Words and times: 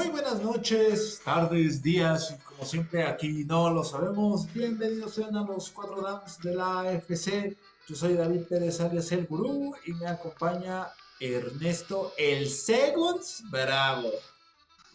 Muy 0.00 0.08
buenas 0.08 0.42
noches, 0.42 1.20
tardes, 1.22 1.82
días, 1.82 2.34
como 2.46 2.64
siempre 2.64 3.02
aquí 3.02 3.44
no 3.44 3.68
lo 3.68 3.84
sabemos. 3.84 4.50
Bienvenidos 4.50 5.12
sean 5.12 5.36
a 5.36 5.44
los 5.44 5.68
cuatro 5.68 6.00
dams 6.00 6.38
de 6.38 6.54
la 6.54 6.80
AFC. 6.80 7.54
Yo 7.86 7.94
soy 7.94 8.14
David 8.14 8.44
Pérez 8.48 8.80
alias 8.80 9.12
el 9.12 9.26
Gurú 9.26 9.74
y 9.84 9.92
me 9.92 10.06
acompaña 10.06 10.88
Ernesto 11.20 12.14
el 12.16 12.48
Segunds 12.48 13.42
Bravo. 13.50 14.08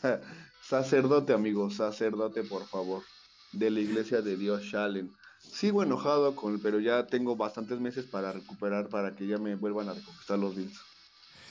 sacerdote, 0.64 1.34
amigo, 1.34 1.70
sacerdote, 1.70 2.42
por 2.42 2.66
favor, 2.66 3.04
de 3.52 3.70
la 3.70 3.82
iglesia 3.82 4.24
de 4.24 4.36
Dios 4.36 4.64
Shalen. 4.64 5.16
Sigo 5.38 5.84
enojado 5.84 6.36
con 6.36 6.60
pero 6.60 6.80
ya 6.80 7.06
tengo 7.06 7.36
bastantes 7.36 7.80
meses 7.80 8.06
para 8.06 8.32
recuperar 8.32 8.90
para 8.90 9.16
que 9.16 9.28
ya 9.28 9.38
me 9.38 9.54
vuelvan 9.54 9.88
a 9.88 9.94
reconquistar 9.94 10.40
los 10.40 10.56
Bills. 10.56 10.80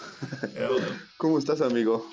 ¿Cómo 1.18 1.38
estás, 1.38 1.60
amigo? 1.60 2.05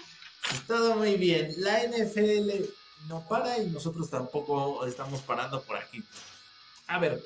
Todo 0.67 0.95
muy 0.95 1.15
bien. 1.15 1.53
La 1.57 1.83
NFL 1.83 2.65
no 3.07 3.25
para 3.27 3.57
y 3.57 3.69
nosotros 3.69 4.09
tampoco 4.09 4.85
estamos 4.85 5.21
parando 5.21 5.61
por 5.61 5.77
aquí. 5.77 6.03
A 6.87 6.99
ver, 6.99 7.23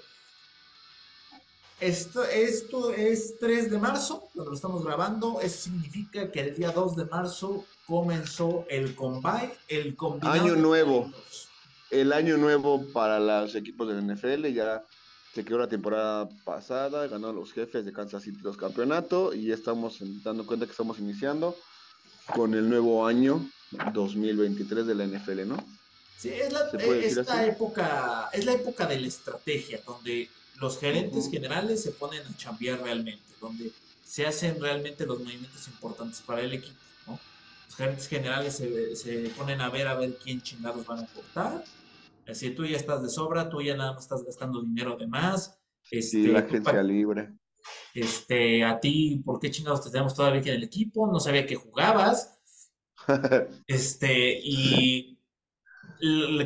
esto, 1.80 2.24
esto 2.24 2.91
es 2.94 3.38
3 3.40 3.72
de 3.72 3.80
marzo, 3.80 4.30
cuando 4.34 4.52
lo 4.52 4.55
estamos 4.55 4.84
grabando. 4.84 5.41
Eso 5.41 5.64
significa 5.64 6.32
que 6.32 6.40
el 6.41 6.55
día 6.55 6.72
2 6.72 6.96
de 6.96 7.05
marzo 7.05 7.66
comenzó 7.86 8.66
el 8.70 8.96
combine, 8.96 9.54
el. 9.68 9.96
Año 10.22 10.55
nuevo. 10.55 11.12
El 11.91 12.13
año 12.13 12.38
nuevo 12.38 12.86
para 12.94 13.20
los 13.20 13.55
equipos 13.55 13.88
de 13.88 13.96
la 13.96 14.13
NFL. 14.13 14.48
Ya 14.48 14.84
se 15.34 15.44
quedó 15.44 15.58
la 15.58 15.68
temporada 15.68 16.30
pasada, 16.46 17.08
ganó 17.08 17.34
los 17.34 17.52
jefes 17.52 17.84
de 17.84 17.91
Kansas 17.91 18.24
City 18.24 18.40
los 18.41 18.55
campeonatos 18.55 19.36
y 19.36 19.48
ya 19.48 19.54
estamos 19.54 19.98
dando 20.24 20.46
cuenta 20.46 20.66
que 20.66 20.71
estamos 20.71 20.98
iniciando 20.99 21.58
con 22.34 22.54
el 22.54 22.70
nuevo 22.70 23.05
año 23.05 23.49
2023 23.93 24.85
de 24.85 24.95
la 24.95 25.05
NFL, 25.05 25.48
¿no? 25.48 25.57
Sí, 26.18 26.29
es 26.29 26.51
la, 26.54 26.62
época, 27.45 28.29
es 28.31 28.45
la 28.45 28.54
época 28.54 28.85
de 28.85 28.99
la 28.99 29.07
estrategia, 29.07 29.81
donde 29.85 30.29
los 30.59 30.79
gerentes 30.79 31.29
generales 31.29 31.84
se 31.84 31.91
ponen 31.91 32.26
a 32.26 32.37
chambear 32.37 32.81
realmente, 32.81 33.23
donde 33.41 33.71
se 34.03 34.26
hacen 34.26 34.59
realmente 34.62 35.05
los 35.05 35.20
movimientos 35.20 35.68
importantes 35.68 36.21
para 36.21 36.41
el 36.41 36.53
equipo, 36.53 36.79
¿no? 37.05 37.20
Los 37.68 37.76
gerentes 37.76 38.07
generales 38.07 38.55
se, 38.55 39.34
ponen 39.37 39.59
a 39.59 39.70
ver 39.70 39.87
a 39.87 39.96
ver 39.96 40.18
quién 40.18 40.41
chingados 40.41 40.85
van 40.85 40.99
a 40.99 41.07
cortar. 41.07 41.63
Así 42.27 42.51
tú 42.51 42.65
ya 42.65 42.77
estás 42.77 43.03
de 43.03 43.09
sobra, 43.09 43.49
tú 43.49 43.62
ya 43.62 43.76
nada 43.76 43.93
más 43.93 44.03
estás 44.03 44.23
gastando 44.23 44.62
dinero 44.62 44.96
de 44.96 45.07
más. 45.07 45.59
Este, 45.91 46.01
sí, 46.01 46.27
la 46.27 46.40
agencia 46.40 46.81
libre. 46.81 47.34
Este, 47.94 48.63
a 48.63 48.80
ti, 48.80 49.21
¿por 49.26 49.40
qué 49.40 49.52
chingados 49.52 49.84
te 49.84 49.90
tenemos 49.90 50.13
todavía 50.13 50.40
aquí 50.40 50.49
en 50.49 50.55
el 50.55 50.63
equipo? 50.63 51.08
No 51.08 51.20
sabía 51.20 51.46
que 51.46 51.55
jugabas. 51.55 52.40
este, 53.68 54.40
y 54.44 55.20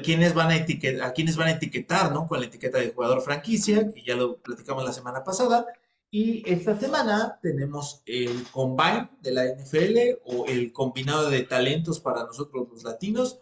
¿quiénes 0.03 0.33
van 0.33 0.51
a 0.51 0.57
etiquetar, 0.57 1.07
a 1.07 1.13
quiénes 1.13 1.35
van 1.37 1.47
a 1.47 1.51
etiquetar, 1.51 2.11
¿no? 2.11 2.27
Con 2.27 2.39
la 2.39 2.45
etiqueta 2.45 2.77
de 2.77 2.91
jugador 2.91 3.21
franquicia, 3.21 3.91
que 3.93 4.03
ya 4.03 4.15
lo 4.15 4.37
platicamos 4.37 4.83
la 4.83 4.93
semana 4.93 5.23
pasada. 5.23 5.65
Y 6.11 6.49
esta 6.51 6.77
semana 6.79 7.39
tenemos 7.41 8.01
el 8.05 8.43
combine 8.51 9.09
de 9.21 9.31
la 9.31 9.45
NFL 9.45 10.19
o 10.25 10.45
el 10.47 10.73
combinado 10.73 11.29
de 11.29 11.43
talentos 11.43 11.99
para 11.99 12.23
nosotros 12.23 12.67
los 12.71 12.83
latinos. 12.83 13.39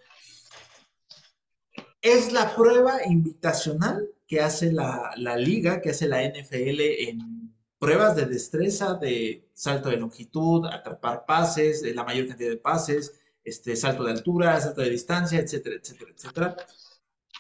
Es 2.02 2.32
la 2.34 2.56
prueba 2.56 3.06
invitacional 3.06 4.10
que 4.28 4.42
hace 4.42 4.72
la, 4.74 5.12
la 5.16 5.38
liga, 5.38 5.82
que 5.82 5.92
hace 5.92 6.08
la 6.08 6.22
NFL 6.24 6.80
en 6.80 7.37
pruebas 7.80 8.16
de 8.16 8.26
destreza 8.26 8.96
de 8.96 9.50
salto 9.54 9.90
de 9.90 9.98
longitud, 9.98 10.66
atrapar 10.66 11.26
pases, 11.26 11.84
la 11.96 12.04
mayor 12.04 12.28
cantidad 12.28 12.50
de 12.50 12.58
pases, 12.58 13.20
este, 13.44 13.76
salto 13.76 14.04
de 14.04 14.12
altura, 14.12 14.60
salto 14.60 14.82
de 14.82 14.90
distancia, 14.90 15.40
etcétera, 15.40 15.76
etcétera, 15.76 16.12
etcétera, 16.16 16.58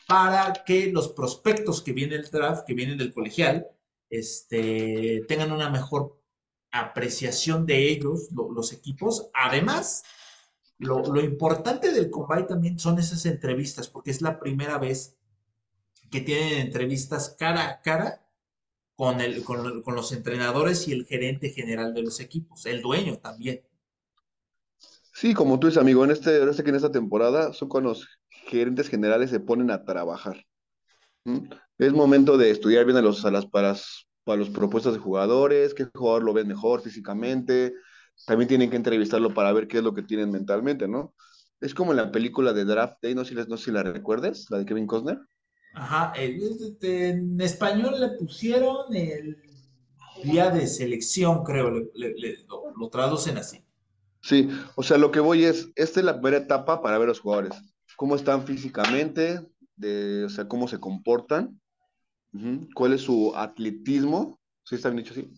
para 0.07 0.53
que 0.65 0.91
los 0.91 1.09
prospectos 1.09 1.81
que 1.81 1.93
vienen 1.93 2.21
del 2.21 2.31
draft, 2.31 2.65
que 2.65 2.73
vienen 2.73 2.97
del 2.97 3.13
colegial, 3.13 3.67
este, 4.09 5.25
tengan 5.27 5.51
una 5.51 5.69
mejor 5.69 6.21
apreciación 6.71 7.65
de 7.65 7.89
ellos, 7.89 8.29
los 8.31 8.71
equipos. 8.71 9.29
Además, 9.33 10.03
lo, 10.77 11.01
lo, 11.01 11.21
importante 11.21 11.91
del 11.91 12.09
combine 12.09 12.43
también 12.43 12.79
son 12.79 12.99
esas 12.99 13.25
entrevistas, 13.25 13.89
porque 13.89 14.11
es 14.11 14.21
la 14.21 14.39
primera 14.39 14.77
vez 14.77 15.17
que 16.09 16.21
tienen 16.21 16.59
entrevistas 16.59 17.35
cara 17.37 17.67
a 17.67 17.81
cara 17.81 18.26
con, 18.97 19.21
el, 19.21 19.43
con, 19.43 19.83
con, 19.83 19.95
los 19.95 20.11
entrenadores 20.11 20.87
y 20.87 20.91
el 20.91 21.05
gerente 21.05 21.51
general 21.51 21.93
de 21.93 22.01
los 22.01 22.19
equipos, 22.19 22.65
el 22.65 22.81
dueño 22.81 23.19
también. 23.19 23.61
Sí, 25.13 25.35
como 25.35 25.59
tú 25.59 25.67
dices, 25.67 25.79
amigo, 25.79 26.03
en, 26.03 26.11
este, 26.11 26.43
este 26.49 26.63
que 26.63 26.71
en 26.71 26.75
esta 26.75 26.91
temporada 26.91 27.53
son 27.53 27.69
cuando 27.69 27.89
los 27.89 28.07
gerentes 28.29 28.89
generales 28.89 29.29
se 29.29 29.39
ponen 29.39 29.69
a 29.69 29.85
trabajar. 29.85 30.43
Es 31.77 31.93
momento 31.93 32.37
de 32.37 32.49
estudiar 32.49 32.85
bien 32.85 32.97
a 32.97 33.01
los, 33.01 33.23
a 33.23 33.29
las, 33.29 33.45
para, 33.45 33.75
para 34.23 34.39
los 34.39 34.49
propuestas 34.49 34.93
de 34.93 34.99
jugadores, 34.99 35.75
qué 35.75 35.85
jugador 35.93 36.23
lo 36.23 36.33
ven 36.33 36.47
mejor 36.47 36.81
físicamente. 36.81 37.73
También 38.25 38.47
tienen 38.47 38.71
que 38.71 38.77
entrevistarlo 38.77 39.31
para 39.33 39.51
ver 39.51 39.67
qué 39.67 39.77
es 39.77 39.83
lo 39.83 39.93
que 39.93 40.01
tienen 40.01 40.31
mentalmente, 40.31 40.87
¿no? 40.87 41.13
Es 41.59 41.75
como 41.75 41.91
en 41.91 41.97
la 41.97 42.11
película 42.11 42.51
de 42.51 42.65
Draft 42.65 42.97
Day, 43.01 43.13
no 43.13 43.25
sé, 43.25 43.35
no 43.35 43.57
sé 43.57 43.65
si 43.65 43.71
la 43.71 43.83
recuerdes, 43.83 44.47
la 44.49 44.57
de 44.57 44.65
Kevin 44.65 44.87
Costner. 44.87 45.19
Ajá, 45.77 46.13
este, 46.15 47.09
en 47.09 47.39
español 47.39 47.99
le 47.99 48.09
pusieron 48.17 48.95
el 48.95 49.37
día 50.23 50.49
de 50.49 50.65
selección, 50.65 51.43
creo, 51.43 51.69
lo, 51.69 52.89
traducen 52.89 53.37
así. 53.37 53.63
Sí, 54.21 54.49
o 54.75 54.81
sea, 54.81 54.97
lo 54.97 55.11
que 55.11 55.19
voy 55.19 55.45
es, 55.45 55.69
esta 55.75 55.99
es 55.99 56.05
la 56.05 56.19
primera 56.19 56.43
etapa 56.43 56.81
para 56.81 56.97
ver 56.97 57.05
a 57.05 57.09
los 57.09 57.19
jugadores, 57.19 57.53
cómo 57.95 58.15
están 58.15 58.43
físicamente, 58.45 59.47
de, 59.75 60.25
o 60.25 60.29
sea, 60.29 60.47
cómo 60.47 60.67
se 60.67 60.79
comportan, 60.79 61.61
cuál 62.73 62.93
es 62.93 63.01
su 63.01 63.33
atletismo, 63.35 64.39
¿sí 64.63 64.75
está 64.75 64.89
bien 64.89 65.03
dicho 65.03 65.13
así? 65.13 65.31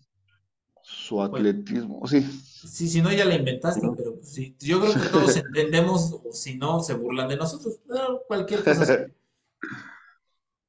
Su 0.81 1.21
atletismo, 1.21 2.07
sí. 2.07 2.21
Sí, 2.21 2.87
si 2.87 3.01
no 3.01 3.11
ya 3.11 3.25
la 3.25 3.35
inventaste, 3.35 3.87
pero 3.95 4.15
pues 4.15 4.29
sí, 4.29 4.55
yo 4.59 4.79
creo 4.79 4.93
que 4.93 5.09
todos 5.09 5.35
entendemos, 5.35 6.13
o 6.13 6.31
si 6.31 6.57
no, 6.57 6.79
se 6.79 6.93
burlan 6.93 7.27
de 7.27 7.35
nosotros, 7.35 7.81
cualquier 8.25 8.63
cosa. 8.63 9.05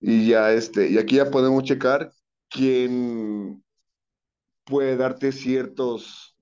Y 0.01 0.29
ya 0.29 0.53
este, 0.53 0.91
y 0.91 0.99
aquí 0.99 1.17
ya 1.17 1.31
podemos 1.31 1.63
checar 1.65 2.11
quién 2.49 3.63
puede 4.65 4.97
darte 4.97 5.33
ciertos, 5.33 6.37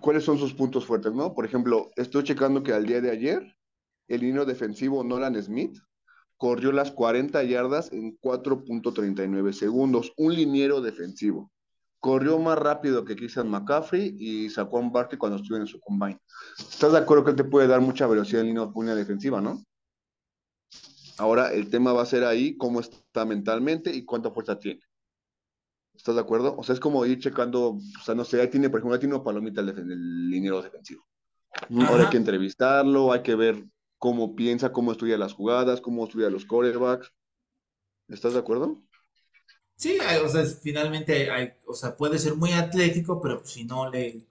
cuáles 0.00 0.24
son 0.24 0.38
sus 0.38 0.52
puntos 0.52 0.84
fuertes, 0.84 1.12
¿no? 1.12 1.34
Por 1.34 1.46
ejemplo, 1.46 1.90
estoy 1.96 2.24
checando 2.24 2.62
que 2.62 2.72
al 2.72 2.84
día 2.84 3.00
de 3.00 3.10
ayer, 3.10 3.56
el 4.08 4.20
líneo 4.20 4.44
defensivo 4.44 5.02
Nolan 5.02 5.40
Smith 5.42 5.78
corrió 6.36 6.72
las 6.72 6.90
40 6.90 7.42
yardas 7.44 7.92
en 7.92 8.18
4.39 8.18 9.52
segundos, 9.52 10.12
un 10.16 10.34
liniero 10.34 10.80
defensivo. 10.80 11.52
Corrió 12.00 12.38
más 12.40 12.58
rápido 12.58 13.04
que 13.04 13.14
Christian 13.14 13.48
McCaffrey 13.48 14.16
y 14.18 14.50
sacó 14.50 14.78
a 14.78 14.80
un 14.80 14.90
Barkley 14.90 15.18
cuando 15.18 15.36
estuvo 15.36 15.56
en 15.56 15.68
su 15.68 15.78
combine. 15.78 16.18
¿Estás 16.58 16.90
de 16.90 16.98
acuerdo 16.98 17.24
que 17.24 17.30
él 17.30 17.36
te 17.36 17.44
puede 17.44 17.68
dar 17.68 17.80
mucha 17.80 18.08
velocidad 18.08 18.42
en 18.42 18.48
línea 18.48 18.94
defensiva, 18.96 19.40
no? 19.40 19.62
Ahora 21.18 21.52
el 21.52 21.70
tema 21.70 21.92
va 21.92 22.02
a 22.02 22.06
ser 22.06 22.24
ahí 22.24 22.56
cómo 22.56 22.80
está 22.80 23.24
mentalmente 23.24 23.94
y 23.94 24.04
cuánta 24.04 24.30
fuerza 24.30 24.58
tiene. 24.58 24.80
¿Estás 25.94 26.14
de 26.14 26.20
acuerdo? 26.20 26.56
O 26.56 26.64
sea, 26.64 26.74
es 26.74 26.80
como 26.80 27.04
ir 27.06 27.18
checando, 27.18 27.72
o 27.72 28.04
sea, 28.04 28.14
no 28.14 28.24
sé, 28.24 28.40
ahí 28.40 28.48
tiene, 28.48 28.70
por 28.70 28.80
ejemplo, 28.80 28.94
ahí 28.94 29.00
tiene 29.00 29.14
una 29.14 29.24
palomita 29.24 29.60
el, 29.60 29.68
el 29.70 30.30
liniero 30.30 30.62
defensivo. 30.62 31.06
Ahora 31.86 32.04
hay 32.04 32.10
que 32.10 32.16
entrevistarlo, 32.16 33.12
hay 33.12 33.22
que 33.22 33.34
ver 33.34 33.64
cómo 33.98 34.34
piensa, 34.34 34.72
cómo 34.72 34.92
estudia 34.92 35.18
las 35.18 35.34
jugadas, 35.34 35.80
cómo 35.80 36.04
estudia 36.04 36.30
los 36.30 36.46
quarterbacks. 36.46 37.12
¿Estás 38.08 38.32
de 38.32 38.40
acuerdo? 38.40 38.82
Sí, 39.76 39.98
o 40.24 40.28
sea, 40.28 40.44
finalmente, 40.44 41.30
hay, 41.30 41.52
o 41.66 41.74
sea, 41.74 41.96
puede 41.96 42.18
ser 42.18 42.36
muy 42.36 42.52
atlético, 42.52 43.20
pero 43.20 43.44
si 43.44 43.64
no 43.64 43.90
le 43.90 44.26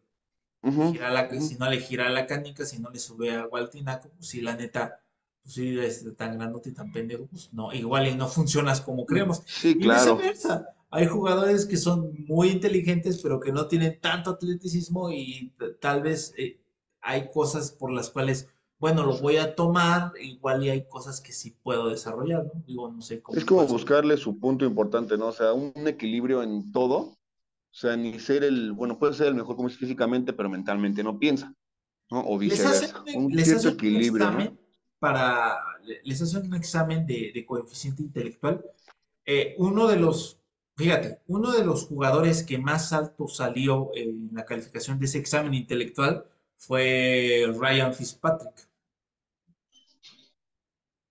gira 0.64 1.12
la, 1.12 1.30
si 1.42 1.56
no 1.56 1.70
le 1.70 1.80
gira 1.80 2.10
la 2.10 2.26
canica, 2.26 2.66
si 2.66 2.80
no 2.80 2.90
le 2.90 3.00
sube 3.00 3.36
a 3.36 3.48
Waltinaco, 3.48 4.10
pues 4.10 4.28
sí, 4.28 4.42
la 4.42 4.56
neta, 4.56 5.01
pues 5.44 5.56
sí, 5.56 5.80
es 5.80 6.06
tan 6.16 6.38
grandote 6.38 6.70
y 6.70 6.74
tan 6.74 6.92
pendejo, 6.92 7.26
pues 7.26 7.52
no, 7.52 7.74
igual 7.74 8.08
y 8.08 8.16
no 8.16 8.28
funcionas 8.28 8.82
como 8.82 9.06
creemos. 9.06 9.42
Sí, 9.46 9.78
claro. 9.78 10.14
Y 10.14 10.16
viceversa. 10.16 10.68
Hay 10.92 11.08
jugadores 11.08 11.66
que 11.66 11.78
son 11.78 12.14
muy 12.28 12.50
inteligentes, 12.50 13.22
pero 13.22 13.40
que 13.40 13.52
no 13.52 13.68
tienen 13.68 14.00
tanto 14.02 14.32
atleticismo 14.32 15.10
y 15.10 15.54
tal 15.80 16.04
vez 16.04 16.34
eh, 16.38 16.60
hay 17.00 17.30
cosas 17.32 17.72
por 17.72 17.92
las 17.92 18.10
cuales, 18.10 18.50
bueno, 18.78 19.06
lo 19.06 19.18
voy 19.20 19.38
a 19.38 19.56
tomar, 19.56 20.12
igual 20.22 20.66
y 20.66 20.70
hay 20.70 20.88
cosas 20.88 21.22
que 21.22 21.32
sí 21.32 21.56
puedo 21.64 21.90
desarrollar, 21.90 22.44
¿no? 22.44 22.62
Digo, 22.68 22.92
no 22.92 23.02
sé 23.02 23.22
cómo. 23.22 23.38
Es 23.38 23.46
como 23.46 23.66
buscarle 23.66 24.18
su 24.18 24.38
punto 24.38 24.66
importante, 24.66 25.18
¿no? 25.18 25.28
O 25.28 25.32
sea, 25.32 25.54
un 25.54 25.88
equilibrio 25.88 26.44
en 26.44 26.72
todo. 26.74 26.98
O 26.98 27.74
sea, 27.74 27.96
ni 27.96 28.20
ser 28.20 28.44
el, 28.44 28.74
bueno, 28.74 29.00
puede 29.00 29.14
ser 29.14 29.28
el 29.28 29.36
mejor 29.36 29.56
como 29.56 29.70
es 29.70 29.78
físicamente, 29.78 30.34
pero 30.34 30.50
mentalmente 30.50 31.04
no 31.04 31.18
piensa, 31.18 31.56
¿no? 32.10 32.20
O 32.28 32.38
viceversa. 32.38 33.02
un 33.16 33.34
cierto 33.34 33.70
equilibrio, 33.70 34.30
¿no? 34.30 34.61
Para, 35.02 35.60
les 36.04 36.22
hacen 36.22 36.46
un 36.46 36.54
examen 36.54 37.08
de, 37.08 37.44
coeficiente 37.48 38.04
intelectual. 38.04 38.64
Eh, 39.26 39.56
uno 39.58 39.88
de 39.88 39.98
los, 39.98 40.40
fíjate, 40.78 41.22
uno 41.26 41.52
de 41.52 41.66
los 41.66 41.86
jugadores 41.86 42.44
que 42.44 42.60
más 42.60 42.94
alto 42.94 43.28
salió 43.28 43.90
en 43.96 44.30
la 44.32 44.46
calificación 44.46 45.00
de 45.00 45.06
ese 45.06 45.18
examen 45.18 45.56
intelectual 45.56 46.28
fue 46.56 47.52
Ryan 47.60 47.96
Fitzpatrick. 47.96 48.70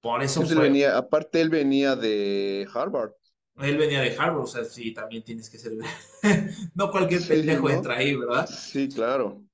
Por 0.00 0.22
eso 0.22 0.44
él 0.44 0.46
fue, 0.46 0.60
venía, 0.60 0.96
aparte 0.96 1.40
él 1.40 1.50
venía 1.50 1.96
de 1.96 2.68
Harvard. 2.72 3.14
él 3.56 3.76
venía 3.76 4.00
de 4.02 4.16
Harvard, 4.16 4.44
o 4.44 4.46
sea, 4.46 4.64
sí, 4.64 4.92
también 4.94 5.24
tienes 5.24 5.50
que 5.50 5.58
ser, 5.58 5.72
no 6.74 6.90
cualquier 6.92 7.22
Sí, 7.22 7.28
pendejo 7.28 7.68
¿no? 7.68 7.74
entra 7.74 7.96
ahí, 7.96 8.14
¿verdad? 8.14 8.46
Sí, 8.46 8.88
claro. 8.88 9.44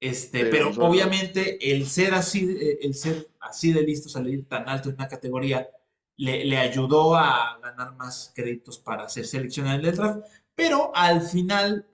Este, 0.00 0.46
Pero 0.46 0.70
obviamente 0.70 1.70
el 1.70 1.86
ser 1.86 2.14
así, 2.14 2.56
eh, 2.58 2.78
el 2.80 2.94
ser 2.94 3.28
así 3.38 3.72
de 3.72 3.82
listo, 3.82 4.08
salir 4.08 4.48
tan 4.48 4.66
alto 4.66 4.88
en 4.88 4.94
una 4.94 5.08
categoría, 5.08 5.68
le, 6.16 6.44
le 6.46 6.56
ayudó 6.56 7.14
a 7.14 7.58
ganar 7.62 7.94
más 7.96 8.32
créditos 8.34 8.78
para 8.78 9.08
ser 9.10 9.26
seleccionado 9.26 9.78
en 9.78 9.84
el 9.84 9.94
draft, 9.94 10.24
pero 10.54 10.90
al 10.94 11.20
final 11.20 11.86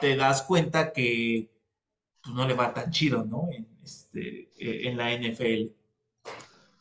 te 0.00 0.16
das 0.16 0.42
cuenta 0.42 0.92
que 0.92 1.50
pues, 2.22 2.34
no 2.34 2.46
le 2.48 2.54
va 2.54 2.72
tan 2.72 2.90
chido, 2.90 3.24
¿no? 3.24 3.48
En, 3.52 3.66
este, 3.84 4.50
eh, 4.56 4.88
en 4.88 4.96
la 4.96 5.12
NFL. 5.12 5.72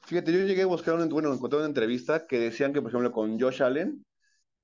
fíjate, 0.06 0.32
yo 0.32 0.40
llegué 0.46 0.62
a 0.62 0.68
buscar, 0.68 0.96
un, 0.96 1.10
bueno, 1.10 1.34
encontré 1.34 1.58
una 1.60 1.68
entrevista 1.68 2.26
que 2.26 2.40
decían 2.40 2.74
que, 2.74 2.82
por 2.82 2.92
ejemplo, 2.92 3.12
con 3.12 3.40
Josh 3.40 3.62
Allen, 3.62 4.04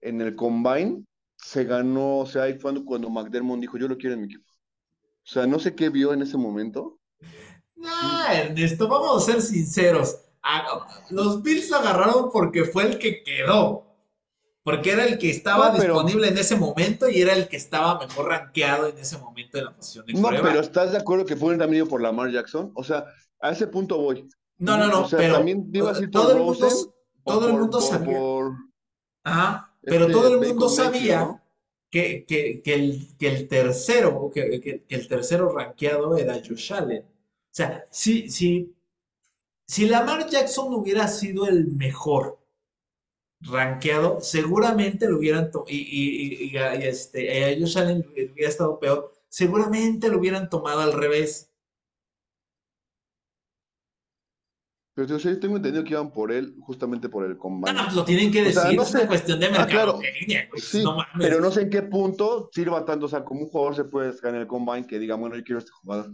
en 0.02 0.22
el 0.22 0.36
Combine, 0.36 1.04
se 1.38 1.66
ganó, 1.66 2.20
o 2.20 2.26
sea, 2.26 2.44
ahí 2.44 2.54
fue 2.54 2.62
cuando, 2.62 2.86
cuando 2.86 3.10
McDermott 3.10 3.60
dijo, 3.60 3.78
yo 3.78 3.88
lo 3.88 3.98
quiero 3.98 4.16
en 4.16 4.22
mi 4.22 4.26
equipo. 4.28 4.55
O 5.26 5.28
sea, 5.28 5.48
no 5.48 5.58
sé 5.58 5.76
qué 5.76 5.90
vio 5.90 6.14
en 6.14 6.22
ese 6.22 6.38
momento. 6.38 7.00
Nah, 7.76 8.32
Ernesto, 8.32 8.88
vamos 8.88 9.24
a 9.28 9.32
ser 9.32 9.42
sinceros. 9.42 10.18
A- 10.44 10.86
los 11.10 11.42
Bills 11.42 11.70
lo 11.72 11.78
agarraron 11.78 12.30
porque 12.32 12.66
fue 12.66 12.84
el 12.84 13.00
que 13.00 13.24
quedó. 13.24 13.84
Porque 14.64 14.92
era 14.92 15.06
el 15.06 15.18
que 15.18 15.30
estaba 15.30 15.70
No, 15.72 15.78
pero, 15.78 15.94
disponible 15.94 16.28
en 16.28 16.38
ese 16.38 16.56
momento 16.56 17.08
y 17.08 17.22
era 17.22 17.34
el 17.34 17.48
que 17.48 17.58
estaba 17.58 18.00
mejor 18.00 18.28
rankeado 18.28 18.88
en 18.88 18.98
ese 18.98 19.18
momento 19.18 19.58
de 19.58 19.64
la 19.64 19.76
posición 19.76 20.06
de 20.08 20.14
no, 20.14 20.30
pero. 20.30 20.60
¿estás 20.60 20.92
de 20.92 20.98
acuerdo 20.98 21.26
que 21.26 21.36
fue 21.36 21.56
también 21.58 21.84
ido 21.84 21.88
por 21.88 22.02
Lamar 22.02 22.32
Jackson? 22.32 22.72
O 22.74 22.84
sea, 22.84 23.06
a 23.40 23.52
ese 23.52 23.68
punto 23.68 23.98
voy. 23.98 24.28
No, 24.58 24.78
no, 24.78 24.86
O 24.86 24.88
no, 24.88 25.08
sea, 25.08 25.20
pero 25.20 25.36
también 25.36 25.72
a 25.76 26.10
todo 26.10 26.32
el 26.32 26.40
mundo, 26.40 26.68
o 27.24 27.32
todo 27.32 27.48
el 27.48 27.54
mundo 27.54 27.82
sabía. 27.82 28.20
Ajá, 29.24 29.76
pero 29.82 30.08
todo 30.08 30.24
este 30.30 30.34
el 30.34 30.48
mundo 30.48 30.70
sabía 30.70 31.20
¿no? 31.20 31.42
Que, 32.28 32.62
que, 32.64 32.74
el, 32.76 33.08
que 33.18 33.28
el 33.30 33.48
tercero, 33.48 34.32
que, 34.34 34.84
el 34.90 35.08
tercero 35.08 35.50
rankeado 35.50 36.18
era 36.18 36.36
Josh 36.46 36.74
Allen. 36.74 37.04
O 37.04 37.08
sea, 37.52 37.86
si, 37.90 38.30
si, 38.30 38.76
si 39.68 39.88
Lamar 39.88 40.30
Jackson 40.30 40.74
hubiera 40.74 41.08
sido 41.08 41.48
el 41.48 41.68
mejor 41.68 42.40
rankeado, 43.42 44.20
seguramente 44.22 45.08
lo 45.08 45.18
hubieran 45.18 45.52
y, 45.68 45.78
y, 45.78 46.52
y- 46.52 46.58
este, 46.58 47.46
a 47.46 47.60
Josh 47.60 47.78
Allen 47.78 48.06
le 48.16 48.32
hubiera 48.32 48.50
estado 48.50 48.80
peor, 48.80 49.14
seguramente 49.30 50.10
lo 50.10 50.20
hubieran 50.20 50.50
tomado 50.50 50.82
al 50.82 50.94
revés. 50.94 51.50
Pero 54.96 55.08
yo 55.10 55.20
sí 55.20 55.38
tengo 55.42 55.58
entendido 55.58 55.84
que 55.84 55.92
iban 55.92 56.10
por 56.12 56.32
él, 56.32 56.56
justamente 56.62 57.10
por 57.10 57.26
el 57.26 57.38
No, 57.38 57.74
no, 57.74 57.84
pues 57.84 57.94
lo 57.94 58.06
tienen 58.06 58.32
que 58.32 58.48
O 58.48 58.52
sea, 58.52 58.64
decir, 58.64 58.78
no 58.78 58.84
es 58.84 58.94
una 58.94 59.08
cuestión 59.08 59.40
de 59.42 59.48
Ah, 59.48 59.68
claro, 59.68 60.00
no 60.00 60.58
sí, 60.58 60.84
pero 61.20 61.42
no 61.42 61.52
sé 61.52 61.64
en 61.64 61.70
qué 61.70 61.82
punto 61.82 62.50
sirva 62.54 62.86
tanto. 62.86 63.06
O 63.06 63.10
sea, 63.10 63.26
como 63.26 63.42
un 63.42 63.50
jugador 63.50 63.76
se 63.76 63.84
puede 63.84 64.14
ganar 64.22 64.42
el 64.42 64.48
Combine 64.48 64.88
que 64.88 64.98
diga, 64.98 65.16
bueno, 65.16 65.36
yo 65.36 65.44
quiero 65.44 65.60
este 65.60 65.72
jugador. 65.72 66.12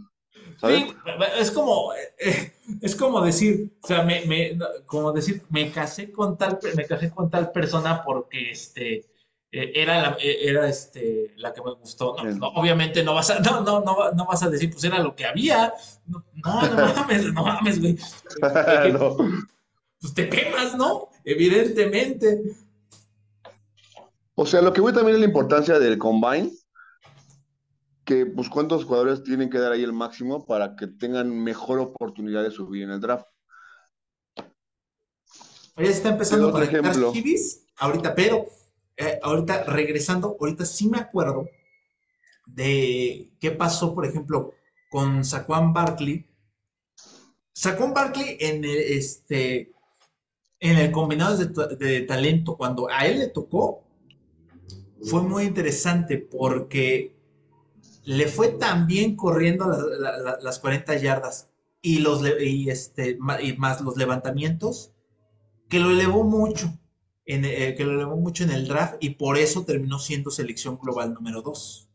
¿Sabes? 0.56 0.80
Sí, 0.80 0.96
es 1.38 1.50
como, 1.52 1.92
eh, 1.94 2.52
es 2.80 2.96
como 2.96 3.20
decir, 3.20 3.70
o 3.82 3.86
sea, 3.86 4.02
me, 4.02 4.24
me- 4.26 4.54
no, 4.54 4.66
como 4.86 5.12
decir, 5.12 5.42
me 5.50 5.70
casé 5.70 6.10
con 6.10 6.36
tal, 6.36 6.58
me 6.74 6.84
casé 6.84 7.10
con 7.10 7.30
tal 7.30 7.52
persona 7.52 8.02
porque 8.04 8.50
este 8.50 9.04
eh, 9.52 9.70
era 9.74 10.00
la, 10.02 10.16
eh, 10.20 10.48
era 10.48 10.66
este 10.66 11.34
la 11.36 11.52
que 11.52 11.60
me 11.62 11.74
gustó. 11.74 12.16
No, 12.16 12.22
pues, 12.22 12.36
no, 12.36 12.46
El- 12.48 12.52
obviamente 12.56 13.02
no 13.04 13.14
vas 13.14 13.28
a, 13.30 13.38
no, 13.40 13.60
no, 13.60 13.80
no, 13.80 14.10
no 14.12 14.26
vas 14.26 14.42
a 14.42 14.48
decir, 14.50 14.70
pues 14.70 14.82
era 14.84 14.98
lo 14.98 15.14
que 15.14 15.26
había. 15.26 15.72
No, 16.06 16.24
no, 16.42 16.62
no 16.62 16.94
mames, 16.96 17.32
no 17.32 17.44
mames, 17.44 17.80
güey. 17.80 17.98
No. 18.92 19.16
pues 20.00 20.14
te 20.14 20.28
quemas, 20.28 20.74
¿no? 20.76 21.08
Evidentemente. 21.24 22.42
O 24.34 24.46
sea, 24.46 24.62
lo 24.62 24.72
que 24.72 24.80
voy 24.80 24.92
también 24.94 25.16
es 25.16 25.20
la 25.20 25.26
importancia 25.26 25.78
del 25.78 25.98
Combine, 25.98 26.50
que 28.04 28.24
pues 28.26 28.48
cuántos 28.48 28.84
jugadores 28.84 29.22
tienen 29.22 29.50
que 29.50 29.58
dar 29.58 29.72
ahí 29.72 29.82
el 29.82 29.92
máximo 29.92 30.46
para 30.46 30.74
que 30.74 30.86
tengan 30.86 31.28
mejor 31.44 31.78
oportunidad 31.78 32.42
de 32.42 32.50
subir 32.50 32.84
en 32.84 32.90
el 32.90 33.00
draft. 33.00 33.26
Está 35.76 36.08
empezando 36.10 36.56
a 36.56 36.64
ejemplo. 36.64 37.12
Chivis 37.12 37.66
ahorita, 37.76 38.14
pero 38.14 38.46
eh, 38.96 39.18
ahorita 39.22 39.64
regresando, 39.64 40.36
ahorita 40.40 40.64
sí 40.64 40.88
me 40.88 40.98
acuerdo 40.98 41.48
de 42.46 43.30
qué 43.40 43.50
pasó, 43.52 43.94
por 43.94 44.06
ejemplo, 44.06 44.52
con 44.90 45.24
Saquon 45.24 45.72
Barkley. 45.72 46.26
Saquon 47.52 47.92
Barkley 47.94 48.36
en 48.40 48.64
el, 48.64 48.76
este, 48.78 49.72
en 50.60 50.78
el 50.78 50.90
combinado 50.90 51.36
de, 51.36 51.46
ta- 51.46 51.66
de 51.68 52.00
talento, 52.02 52.56
cuando 52.56 52.88
a 52.90 53.06
él 53.06 53.18
le 53.20 53.28
tocó, 53.28 53.84
fue 55.02 55.22
muy 55.22 55.44
interesante 55.44 56.18
porque 56.18 57.14
le 58.04 58.26
fue 58.28 58.48
tan 58.48 58.86
bien 58.86 59.16
corriendo 59.16 59.66
las, 59.68 59.80
la- 59.98 60.18
la- 60.18 60.38
las 60.40 60.58
40 60.58 60.96
yardas 60.96 61.48
y, 61.80 61.98
los, 61.98 62.22
y, 62.40 62.70
este, 62.70 63.18
y 63.42 63.52
más 63.56 63.80
los 63.80 63.96
levantamientos 63.96 64.92
que 65.68 65.80
lo 65.80 65.90
elevó 65.90 66.24
mucho, 66.24 66.72
en, 67.26 67.44
eh, 67.44 67.74
que 67.76 67.84
lo 67.84 67.92
elevó 67.92 68.16
mucho 68.16 68.44
en 68.44 68.50
el 68.50 68.68
draft 68.68 68.96
y 69.00 69.10
por 69.10 69.38
eso 69.38 69.64
terminó 69.64 69.98
siendo 69.98 70.30
selección 70.30 70.78
global 70.78 71.14
número 71.14 71.42
2. 71.42 71.88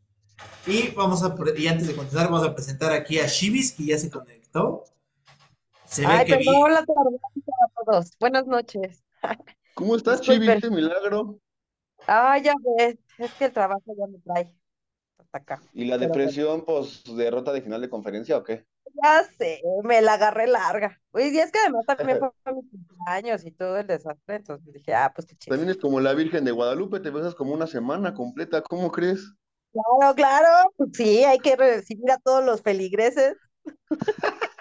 Y 0.68 0.90
vamos 0.92 1.24
a, 1.24 1.36
y 1.58 1.68
antes 1.68 1.88
de 1.88 1.96
continuar, 1.96 2.28
vamos 2.32 2.48
a 2.48 2.56
presentar 2.56 2.92
aquí 2.94 3.20
a 3.20 3.28
Shibis, 3.28 3.74
que 3.74 3.86
ya 3.86 3.98
se 3.98 4.10
conectó. 4.12 4.84
Se 5.86 6.06
ve 6.06 6.08
Ay, 6.10 6.26
que 6.26 6.38
vi, 6.38 6.46
perdón 6.46 6.74
la 6.74 6.86
tardanza 6.86 7.28
a 7.66 7.84
todos. 7.86 8.12
Buenas 8.20 8.46
noches. 8.48 9.04
¿Cómo 9.74 9.96
estás? 9.96 10.20
Disculpen. 10.20 10.60
¿Qué 10.60 10.70
milagro? 10.70 11.40
Ah, 12.08 12.38
ya 12.40 12.54
ves, 12.78 12.98
es 13.18 13.34
que 13.36 13.46
el 13.46 13.54
trabajo 13.54 13.84
ya 13.98 14.08
me 14.08 14.20
trae 14.20 14.54
hasta 15.20 15.38
acá. 15.40 15.64
¿Y 15.72 15.86
la 15.86 15.98
Pero 15.98 16.16
bueno, 16.16 16.18
depresión, 16.18 16.66
pues, 16.66 17.04
derrota 17.06 17.54
de 17.54 17.62
final 17.62 17.80
de 17.80 17.90
conferencia 17.90 18.38
o 18.38 18.44
qué? 18.44 18.66
ya 19.04 19.24
sé, 19.38 19.62
me 19.84 20.02
la 20.02 20.14
agarré 20.14 20.48
larga. 20.48 21.00
Y 21.16 21.38
es 21.40 21.52
que 21.52 21.60
además 21.60 21.86
también 21.86 22.18
fue 22.20 22.32
mi 22.54 22.62
cumpleaños 23.08 23.46
y 23.46 23.52
todo 23.52 23.78
el 23.78 23.88
desastre, 23.88 24.36
entonces 24.36 24.74
dije, 24.74 24.94
ah, 24.94 25.12
pues 25.16 25.28
qué 25.28 25.36
chido. 25.38 25.56
También 25.56 25.72
es 25.72 25.78
como 25.82 26.00
la 26.00 26.14
Virgen 26.14 26.46
de 26.46 26.52
Guadalupe, 26.52 27.00
te 27.00 27.10
besas 27.10 27.36
como 27.36 27.54
una 27.54 27.68
semana 27.68 28.14
completa, 28.14 28.62
¿cómo 28.62 28.92
crees? 28.92 29.34
Claro, 29.72 30.16
claro, 30.16 30.74
pues 30.76 30.90
sí, 30.94 31.24
hay 31.24 31.38
que 31.40 31.56
recibir 31.56 32.12
a 32.12 32.18
todos 32.18 32.44
los 32.44 32.62
feligreses. 32.62 33.36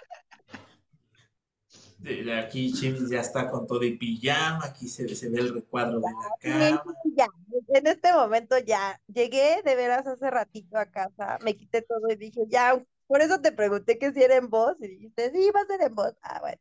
de- 1.99 2.23
de 2.23 2.39
aquí 2.39 2.71
Shibis 2.71 3.09
ya 3.11 3.21
está 3.21 3.51
con 3.51 3.67
todo 3.67 3.83
y 3.83 3.97
pijama, 3.97 4.65
aquí 4.67 4.89
se, 4.89 5.13
se 5.15 5.29
ve 5.29 5.41
el 5.41 5.55
recuadro 5.55 6.01
de 6.01 6.07
la 6.07 6.37
cama. 6.41 6.85
ya, 7.17 7.27
en 7.69 7.87
este 7.87 8.13
momento 8.13 8.59
ya, 8.59 9.01
llegué 9.07 9.63
de 9.65 9.75
veras 9.75 10.07
hace 10.07 10.31
ratito 10.31 10.79
a 10.79 10.87
casa, 10.87 11.39
me 11.43 11.57
quité 11.57 11.83
todo 11.83 12.09
y 12.11 12.17
dije, 12.17 12.43
ya, 12.49 12.81
por 13.07 13.23
eso 13.23 13.41
te 13.41 13.53
pregunté 13.53 13.99
que 13.99 14.13
si 14.13 14.23
era 14.23 14.37
en 14.37 14.51
voz 14.51 14.77
y 14.81 14.89
dijiste, 14.89 15.33
sí, 15.33 15.51
va 15.55 15.61
a 15.61 15.67
ser 15.67 15.83
en 15.83 15.95
voz. 15.95 16.15
Ah, 16.23 16.39
bueno, 16.41 16.59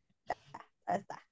ya 0.88 0.94
está. 0.94 1.22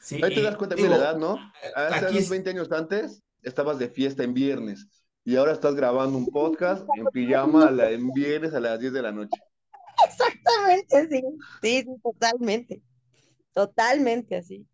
Sí, 0.00 0.22
Ahí 0.22 0.34
te 0.34 0.42
das 0.42 0.56
cuenta 0.56 0.76
de 0.76 0.88
la 0.88 0.96
edad, 0.96 1.16
¿no? 1.16 1.38
Hace 1.74 1.96
aquí 1.96 2.14
unos 2.14 2.24
es, 2.24 2.30
20 2.30 2.50
años 2.50 2.72
antes 2.72 3.22
estabas 3.42 3.78
de 3.78 3.88
fiesta 3.88 4.22
en 4.22 4.32
viernes 4.32 4.86
y 5.24 5.36
ahora 5.36 5.52
estás 5.52 5.74
grabando 5.74 6.16
un 6.16 6.26
podcast 6.26 6.86
en 6.96 7.06
pijama 7.12 7.68
a 7.68 7.70
la- 7.70 7.90
en 7.90 8.10
viernes 8.12 8.54
a 8.54 8.60
las 8.60 8.78
10 8.80 8.92
de 8.92 9.02
la 9.02 9.12
noche. 9.12 9.38
Exactamente, 10.06 11.08
sí, 11.08 11.22
sí, 11.62 11.82
sí, 11.84 12.00
totalmente, 12.02 12.82
totalmente 13.52 14.36
así. 14.36 14.66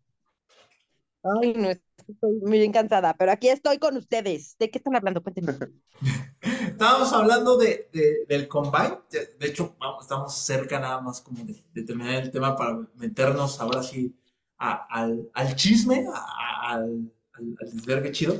Ay, 1.41 1.53
no, 1.53 1.69
estoy 1.69 2.39
muy 2.43 2.59
bien 2.59 2.71
cansada, 2.71 3.15
pero 3.17 3.31
aquí 3.31 3.49
estoy 3.49 3.79
con 3.79 3.97
ustedes. 3.97 4.55
¿De 4.59 4.69
qué 4.69 4.77
están 4.77 4.95
hablando? 4.95 5.23
Cuéntenme. 5.23 5.53
Estábamos 6.75 7.13
hablando 7.13 7.55
de, 7.57 7.89
de- 7.93 8.25
del 8.27 8.49
Combine. 8.49 8.99
De, 9.09 9.33
de 9.39 9.47
hecho, 9.47 9.75
vamos, 9.79 10.03
estamos 10.03 10.35
cerca 10.35 10.77
nada 10.77 10.99
más 10.99 11.21
como 11.21 11.41
de, 11.45 11.63
de 11.73 11.83
terminar 11.83 12.15
el 12.23 12.31
tema 12.31 12.53
para 12.57 12.77
meternos 12.95 13.61
ahora 13.61 13.81
sí 13.81 14.13
a- 14.57 14.85
al, 14.89 15.29
al 15.33 15.55
chisme, 15.55 16.05
a- 16.13 16.17
a- 16.17 16.73
al, 16.73 17.11
al, 17.33 17.55
al 17.61 17.71
desvergue 17.71 18.11
chido, 18.11 18.35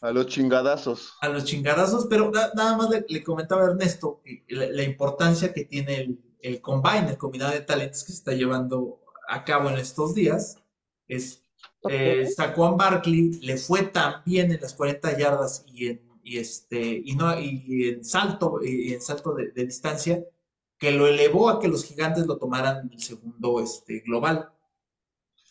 A 0.00 0.12
los 0.12 0.26
chingadazos. 0.28 1.14
a 1.20 1.28
los 1.28 1.44
chingadazos. 1.44 2.06
Pero 2.08 2.30
na- 2.30 2.52
nada 2.54 2.76
más 2.76 2.88
le, 2.88 3.04
le 3.08 3.24
comentaba 3.24 3.62
a 3.62 3.70
Ernesto 3.70 4.20
que 4.24 4.44
la, 4.48 4.66
la 4.66 4.82
importancia 4.84 5.52
que 5.52 5.64
tiene 5.64 5.96
el, 5.96 6.20
el 6.42 6.60
Combine, 6.60 7.08
el 7.10 7.18
combinado 7.18 7.50
de 7.52 7.62
talentos 7.62 8.04
que 8.04 8.12
se 8.12 8.18
está 8.18 8.32
llevando 8.32 9.00
a 9.28 9.42
cabo 9.44 9.68
en 9.70 9.78
estos 9.78 10.14
días. 10.14 10.58
Es 11.08 11.42
eh, 11.88 12.28
Saquon 12.36 12.76
Barkley 12.76 13.40
le 13.42 13.56
fue 13.56 13.82
tan 13.82 14.22
bien 14.24 14.52
en 14.52 14.60
las 14.60 14.72
40 14.74 15.18
yardas 15.18 15.64
y 15.66 15.88
en, 15.88 16.05
y 16.26 16.38
este, 16.38 17.02
y 17.04 17.14
no, 17.14 17.38
y 17.40 17.88
en 17.90 18.04
salto, 18.04 18.58
y 18.62 18.92
en 18.94 19.00
salto 19.00 19.34
de, 19.34 19.52
de 19.52 19.64
distancia, 19.64 20.24
que 20.78 20.90
lo 20.90 21.06
elevó 21.06 21.48
a 21.48 21.60
que 21.60 21.68
los 21.68 21.84
gigantes 21.84 22.26
lo 22.26 22.36
tomaran 22.38 22.86
en 22.86 22.92
el 22.92 23.00
segundo 23.00 23.60
este, 23.60 24.00
global. 24.00 24.50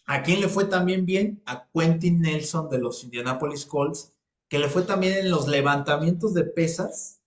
¿A 0.05 0.21
quién 0.21 0.39
le 0.41 0.47
fue 0.49 0.65
también 0.65 1.05
bien? 1.05 1.41
A 1.45 1.67
Quentin 1.73 2.21
Nelson 2.21 2.69
de 2.69 2.79
los 2.79 3.03
Indianapolis 3.03 3.65
Colts, 3.65 4.11
que 4.49 4.59
le 4.59 4.67
fue 4.69 4.83
también 4.83 5.17
en 5.17 5.31
los 5.31 5.47
levantamientos 5.47 6.33
de 6.33 6.43
pesas, 6.43 7.21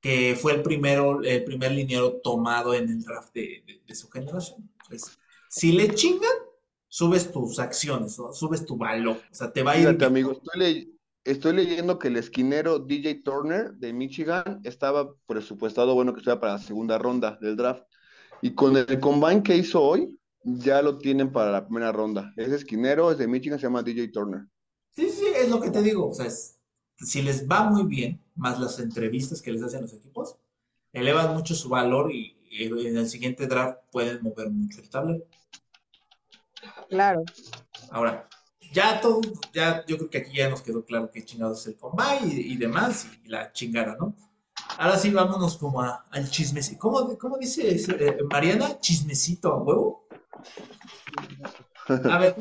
que 0.00 0.36
fue 0.40 0.52
el 0.52 0.62
primero, 0.62 1.22
el 1.22 1.44
primer 1.44 1.72
liniero 1.72 2.20
tomado 2.20 2.74
en 2.74 2.88
el 2.90 3.02
draft 3.02 3.32
de, 3.34 3.62
de- 3.66 3.82
de 3.86 3.94
su 3.94 4.08
generación. 4.10 4.70
Entonces, 4.82 5.18
Si 5.48 5.72
le 5.72 5.94
chingan, 5.94 6.32
subes 6.88 7.30
tus 7.32 7.58
acciones, 7.58 8.18
¿no? 8.18 8.32
Subes 8.32 8.66
tu 8.66 8.76
valor. 8.76 9.16
O 9.30 9.34
sea, 9.34 9.52
te 9.52 9.62
va 9.62 9.72
a 9.72 9.78
ir 9.78 10.04
amigo, 10.04 10.32
estoy, 10.32 10.58
le- 10.60 10.93
estoy 11.24 11.54
leyendo 11.54 11.98
que 11.98 12.08
el 12.08 12.16
esquinero 12.16 12.78
DJ 12.78 13.22
Turner 13.24 13.72
de 13.74 13.92
Michigan 13.92 14.60
estaba 14.64 15.14
presupuestado, 15.26 15.94
bueno, 15.94 16.12
que 16.12 16.20
estuviera 16.20 16.40
para 16.40 16.54
la 16.54 16.58
segunda 16.58 16.98
ronda 16.98 17.38
del 17.40 17.56
draft. 17.56 17.84
Y 18.42 18.54
con 18.54 18.76
el 18.76 19.00
combine 19.00 19.42
que 19.42 19.56
hizo 19.56 19.82
hoy, 19.82 20.18
ya 20.42 20.82
lo 20.82 20.98
tienen 20.98 21.32
para 21.32 21.50
la 21.50 21.66
primera 21.66 21.90
ronda. 21.92 22.32
Ese 22.36 22.56
esquinero 22.56 23.10
es 23.10 23.18
de 23.18 23.26
Michigan, 23.26 23.58
se 23.58 23.66
llama 23.66 23.82
DJ 23.82 24.08
Turner. 24.12 24.46
Sí, 24.94 25.08
sí, 25.08 25.26
es 25.34 25.48
lo 25.48 25.60
que 25.60 25.70
te 25.70 25.82
digo. 25.82 26.10
O 26.10 26.14
sea, 26.14 26.26
es- 26.26 26.60
si 26.96 27.22
les 27.22 27.48
va 27.48 27.70
muy 27.70 27.84
bien, 27.84 28.22
más 28.36 28.60
las 28.60 28.78
entrevistas 28.78 29.40
que 29.42 29.52
les 29.52 29.62
hacen 29.62 29.82
los 29.82 29.92
equipos, 29.94 30.36
elevan 30.92 31.34
mucho 31.34 31.54
su 31.54 31.68
valor 31.68 32.12
y, 32.12 32.36
y 32.50 32.86
en 32.86 32.96
el 32.96 33.08
siguiente 33.08 33.46
draft 33.46 33.78
pueden 33.90 34.22
mover 34.22 34.50
mucho 34.50 34.80
el 34.80 34.90
tablero. 34.90 35.24
Claro. 36.88 37.24
Ahora, 37.90 38.28
ya 38.74 39.00
todo, 39.00 39.20
ya 39.52 39.84
yo 39.86 39.96
creo 39.96 40.10
que 40.10 40.18
aquí 40.18 40.36
ya 40.36 40.50
nos 40.50 40.60
quedó 40.62 40.84
claro 40.84 41.10
qué 41.10 41.24
chingados 41.24 41.60
es 41.60 41.68
el 41.68 41.76
combine 41.76 42.34
y, 42.34 42.56
demás, 42.56 43.06
y, 43.24 43.28
la 43.28 43.52
chingada, 43.52 43.96
¿no? 43.98 44.14
Ahora 44.78 44.98
sí, 44.98 45.10
vámonos 45.10 45.56
como 45.56 45.80
a- 45.80 46.04
al 46.10 46.28
chismecito. 46.30 46.78
¿Cómo, 46.80 47.16
cómo 47.18 47.38
dice 47.38 47.76
eh, 47.76 48.18
Mariana? 48.30 48.80
¿Chismecito 48.80 49.52
a 49.52 49.62
huevo? 49.62 50.06
A 51.88 52.18
ver, 52.18 52.36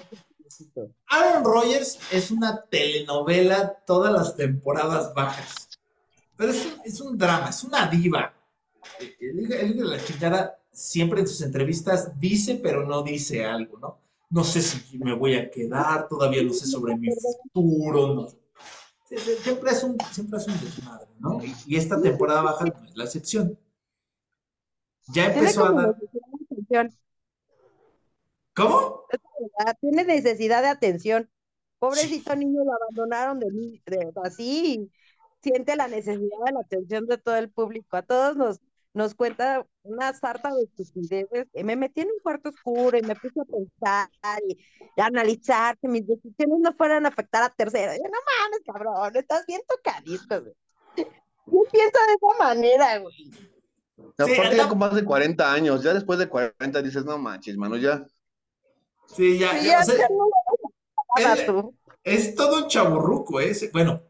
Aaron 1.07 1.43
Rodgers 1.43 1.99
es 2.11 2.31
una 2.31 2.61
telenovela 2.63 3.83
todas 3.85 4.11
las 4.11 4.35
temporadas 4.35 5.13
bajas. 5.13 5.69
Pero 6.35 6.51
es 6.51 6.65
un, 6.65 6.81
es 6.85 7.01
un 7.01 7.17
drama, 7.17 7.49
es 7.49 7.63
una 7.63 7.87
diva. 7.87 8.33
El 9.19 9.51
el 9.53 9.77
de 9.77 9.83
la 9.85 10.03
chingada 10.03 10.59
siempre 10.71 11.21
en 11.21 11.27
sus 11.27 11.41
entrevistas 11.41 12.19
dice, 12.19 12.59
pero 12.61 12.85
no 12.85 13.03
dice 13.03 13.45
algo, 13.45 13.77
¿no? 13.79 14.02
No 14.33 14.43
sé 14.43 14.61
si 14.63 14.97
me 14.97 15.13
voy 15.13 15.35
a 15.35 15.49
quedar, 15.51 16.07
todavía 16.07 16.41
no 16.41 16.51
sé 16.53 16.65
sobre 16.65 16.95
mi 16.97 17.07
futuro, 17.53 18.15
no. 18.15 18.27
Sie- 19.07 19.17
sie- 19.19 19.37
Siempre 19.43 19.71
es 19.71 19.83
un, 19.83 19.95
siempre 20.11 20.39
es 20.39 20.47
un 20.47 20.59
desmadre, 20.59 21.07
¿no? 21.19 21.39
Y, 21.67 21.75
esta 21.75 22.01
temporada 22.01 22.41
baja 22.41 22.65
no 22.65 22.83
es 22.83 22.97
la 22.97 23.03
excepción. 23.03 23.57
Ya 25.13 25.27
empezó 25.27 25.65
a 25.65 25.71
dar. 25.71 25.95
¿Cómo? 28.55 29.03
Tiene 29.81 30.03
necesidad 30.03 30.63
de 30.63 30.69
atención. 30.69 31.29
Pobrecito 31.77 32.35
niño, 32.35 32.63
lo 32.63 32.73
abandonaron 32.73 33.39
de, 33.39 33.51
ni- 33.51 33.81
de 33.85 34.11
así. 34.23 34.75
y 34.79 34.91
siente 35.43 35.75
la 35.75 35.87
necesidad 35.87 36.39
de 36.45 36.53
la 36.53 36.61
atención 36.61 37.05
de 37.05 37.17
todo 37.19 37.35
el 37.35 37.51
público. 37.51 37.97
A 37.97 38.01
todos 38.01 38.35
nos, 38.35 38.59
nos 38.93 39.15
cuenta 39.15 39.65
una 39.83 40.13
sarta 40.13 40.50
de 40.53 40.63
estupideces. 40.63 41.47
Me 41.53 41.75
metí 41.75 42.01
en 42.01 42.07
un 42.07 42.19
cuarto 42.21 42.50
oscuro 42.50 42.97
y 42.97 43.01
me 43.01 43.15
puse 43.15 43.39
a 43.41 43.45
pensar 43.45 44.09
y, 44.47 44.53
y 44.95 45.01
a 45.01 45.05
analizar 45.05 45.77
que 45.79 45.88
mis 45.88 46.05
decisiones 46.05 46.59
no 46.59 46.73
fueran 46.73 47.05
a 47.05 47.09
afectar 47.09 47.43
a 47.43 47.50
terceros. 47.50 47.95
Yo, 47.95 48.03
no 48.03 48.19
mames, 48.39 48.59
cabrón, 48.65 49.15
estás 49.15 49.45
bien 49.47 49.62
tocadito, 49.67 50.41
güey. 50.41 50.53
Yo 51.45 51.62
pienso 51.71 52.00
de 52.07 52.13
esa 52.13 52.43
manera, 52.43 53.00
güey. 53.00 53.31
Aparte 54.17 54.41
anda- 54.41 54.57
ya 54.57 54.69
con 54.69 54.77
más 54.77 54.95
de 54.95 55.03
40 55.03 55.51
años, 55.51 55.83
ya 55.83 55.93
después 55.93 56.19
de 56.19 56.29
40 56.29 56.81
dices, 56.81 57.03
no 57.05 57.17
manches, 57.17 57.57
mano, 57.57 57.77
ya. 57.77 58.05
Sí, 59.07 59.38
ya, 59.38 59.51
Sí, 59.51 59.57
ya, 59.57 59.63
ya, 59.65 59.81
o 59.81 59.83
sea, 59.83 61.35
ya 61.35 61.45
tú. 61.45 61.75
Es 62.03 62.35
todo 62.35 62.63
un 62.63 62.67
chaburruco, 62.67 63.39
¿eh? 63.39 63.53
Bueno, 63.71 64.01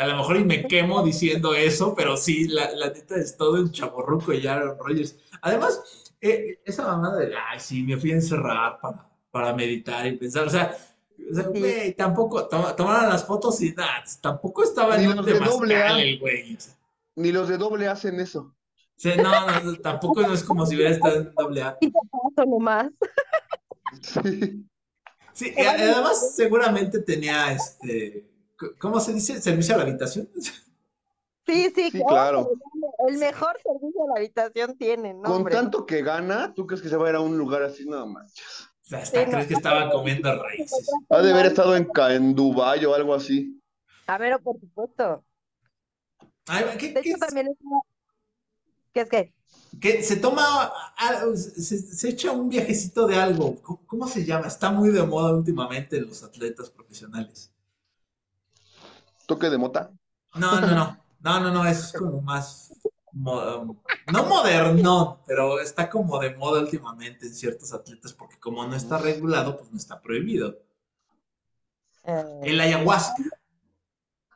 a 0.00 0.06
lo 0.06 0.16
mejor 0.16 0.36
y 0.38 0.44
me 0.44 0.66
quemo 0.66 1.02
diciendo 1.02 1.54
eso, 1.54 1.94
pero 1.94 2.16
sí, 2.16 2.48
la, 2.48 2.70
la 2.72 2.88
neta 2.88 3.16
es 3.16 3.36
todo 3.36 3.60
un 3.60 3.70
chaburruco 3.70 4.32
y 4.32 4.46
Aaron 4.46 4.76
Rodgers. 4.78 5.16
Además, 5.42 5.80
eh, 6.20 6.60
esa 6.64 6.84
mamada 6.86 7.18
de, 7.18 7.34
ay, 7.34 7.60
sí, 7.60 7.82
me 7.82 7.96
fui 7.96 8.10
a 8.12 8.14
encerrar 8.14 8.78
para, 8.80 9.08
para 9.30 9.52
meditar 9.54 10.06
y 10.06 10.16
pensar, 10.16 10.46
o 10.46 10.50
sea, 10.50 10.76
o 11.30 11.34
sea, 11.34 11.44
Sí. 11.52 11.58
güey, 11.60 11.94
tampoco, 11.94 12.48
toma- 12.48 12.74
tomaron 12.74 13.08
las 13.10 13.24
fotos 13.24 13.60
y 13.62 13.72
nada, 13.72 14.02
tampoco 14.20 14.62
estaba 14.64 14.96
Ni 14.96 15.04
en 15.04 15.10
un 15.10 15.16
los 15.18 15.26
de 15.26 15.38
doble 15.38 15.76
A. 15.76 16.00
el 16.00 16.18
güey. 16.18 16.56
O 16.56 16.60
sea, 16.60 16.74
Ni 17.16 17.30
los 17.32 17.48
de 17.48 17.58
doble 17.58 17.86
hacen 17.88 18.18
eso. 18.20 18.54
sí, 18.96 19.10
no, 19.16 19.30
no, 19.46 19.60
no, 19.60 19.76
tampoco 19.76 20.22
no 20.22 20.32
es 20.32 20.42
como 20.42 20.64
si 20.66 20.74
hubiera 20.76 20.90
estado 20.92 21.16
en 21.20 21.34
doble 21.34 21.62
A. 21.62 21.76
Y 21.80 21.90
te 21.90 21.98
paso 22.10 22.48
nomás. 22.48 22.86
Sí. 24.00 24.66
Sí, 25.32 25.54
y 25.56 25.60
además 25.64 26.34
seguramente 26.36 27.00
tenía, 27.00 27.52
este, 27.52 28.29
¿cómo 28.78 29.00
se 29.00 29.12
dice? 29.12 29.40
¿Servicio 29.40 29.74
a 29.74 29.78
la 29.78 29.84
habitación? 29.84 30.28
Sí, 31.46 31.72
sí, 31.74 31.90
Sí, 31.90 32.02
claro. 32.06 32.48
El 33.08 33.18
mejor 33.18 33.56
servicio 33.64 34.02
de 34.02 34.08
la 34.08 34.18
habitación 34.18 34.76
tiene, 34.78 35.14
¿no? 35.14 35.22
Con 35.22 35.32
hombre? 35.38 35.54
tanto 35.54 35.84
que 35.84 36.00
gana, 36.02 36.54
¿tú 36.54 36.64
crees 36.64 36.80
que 36.80 36.88
se 36.88 36.96
va 36.96 37.06
a 37.08 37.10
ir 37.10 37.16
a 37.16 37.20
un 37.20 37.36
lugar 37.36 37.62
así? 37.64 37.86
No 37.86 38.06
manches. 38.06 38.68
O 38.84 38.88
sea, 38.88 38.98
hasta 39.00 39.18
Sí, 39.18 39.24
no. 39.26 39.32
crees 39.32 39.46
que 39.48 39.54
estaba 39.54 39.90
comiendo 39.90 40.40
raíces. 40.40 40.88
Ha 41.08 41.22
de 41.22 41.32
haber 41.32 41.46
estado 41.46 41.74
en, 41.74 41.88
en 42.10 42.34
Dubái 42.36 42.84
o 42.84 42.94
algo 42.94 43.14
así. 43.14 43.60
A 44.06 44.16
ver, 44.18 44.38
por 44.40 44.60
supuesto. 44.60 45.24
Ay, 46.46 46.64
¿qué- 46.78 46.92
De 46.92 47.00
qué 47.02 47.08
hecho, 47.08 47.14
es? 47.16 47.20
también 47.20 47.48
es 47.48 47.56
una- 47.62 47.80
¿Qué 48.92 49.00
es 49.00 49.08
que? 49.08 49.34
que 49.80 50.02
se 50.04 50.16
toma, 50.16 50.70
ah, 50.98 51.24
se, 51.34 51.78
se 51.78 52.08
echa 52.10 52.30
un 52.30 52.48
viajecito 52.48 53.08
de 53.08 53.16
algo. 53.16 53.60
¿Cómo, 53.62 53.80
cómo 53.86 54.06
se 54.06 54.24
llama? 54.24 54.46
Está 54.46 54.70
muy 54.70 54.90
de 54.90 55.02
moda 55.02 55.34
últimamente 55.34 55.96
en 55.96 56.06
los 56.06 56.22
atletas 56.22 56.70
profesionales. 56.70 57.50
¿Toque 59.30 59.48
de 59.48 59.58
mota? 59.58 59.92
No, 60.34 60.60
no, 60.60 60.66
no. 60.74 61.04
No, 61.20 61.38
no, 61.38 61.50
no, 61.52 61.64
es 61.64 61.92
como 61.96 62.20
más, 62.20 62.72
mo- 63.12 63.76
no 64.12 64.24
moderno, 64.24 65.22
pero 65.24 65.60
está 65.60 65.88
como 65.88 66.18
de 66.18 66.34
moda 66.34 66.60
últimamente 66.60 67.26
en 67.26 67.34
ciertos 67.34 67.72
atletas 67.72 68.12
porque 68.12 68.40
como 68.40 68.66
no 68.66 68.74
está 68.74 68.98
regulado, 68.98 69.56
pues 69.56 69.70
no 69.70 69.76
está 69.78 70.00
prohibido. 70.00 70.58
eh, 72.02 72.40
El 72.42 72.60
ayahuasca. 72.60 73.22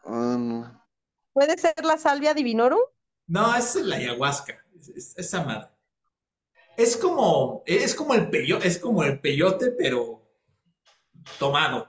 Ah. 0.04 0.86
¿Puede 1.32 1.58
ser 1.58 1.74
la 1.84 1.98
salvia 1.98 2.32
divinorum? 2.34 2.78
No, 3.26 3.56
es 3.56 3.74
el 3.74 3.92
ayahuasca. 3.92 4.64
Es, 4.78 4.88
es- 4.90 5.18
esa 5.18 5.42
madre. 5.42 5.70
Es 6.76 6.96
como, 6.96 7.64
es 7.66 7.96
como 7.96 8.14
el 8.14 8.30
peyo, 8.30 8.58
es 8.58 8.78
como 8.78 9.02
el 9.02 9.18
peyote, 9.20 9.72
pero 9.72 10.22
tomado. 11.40 11.88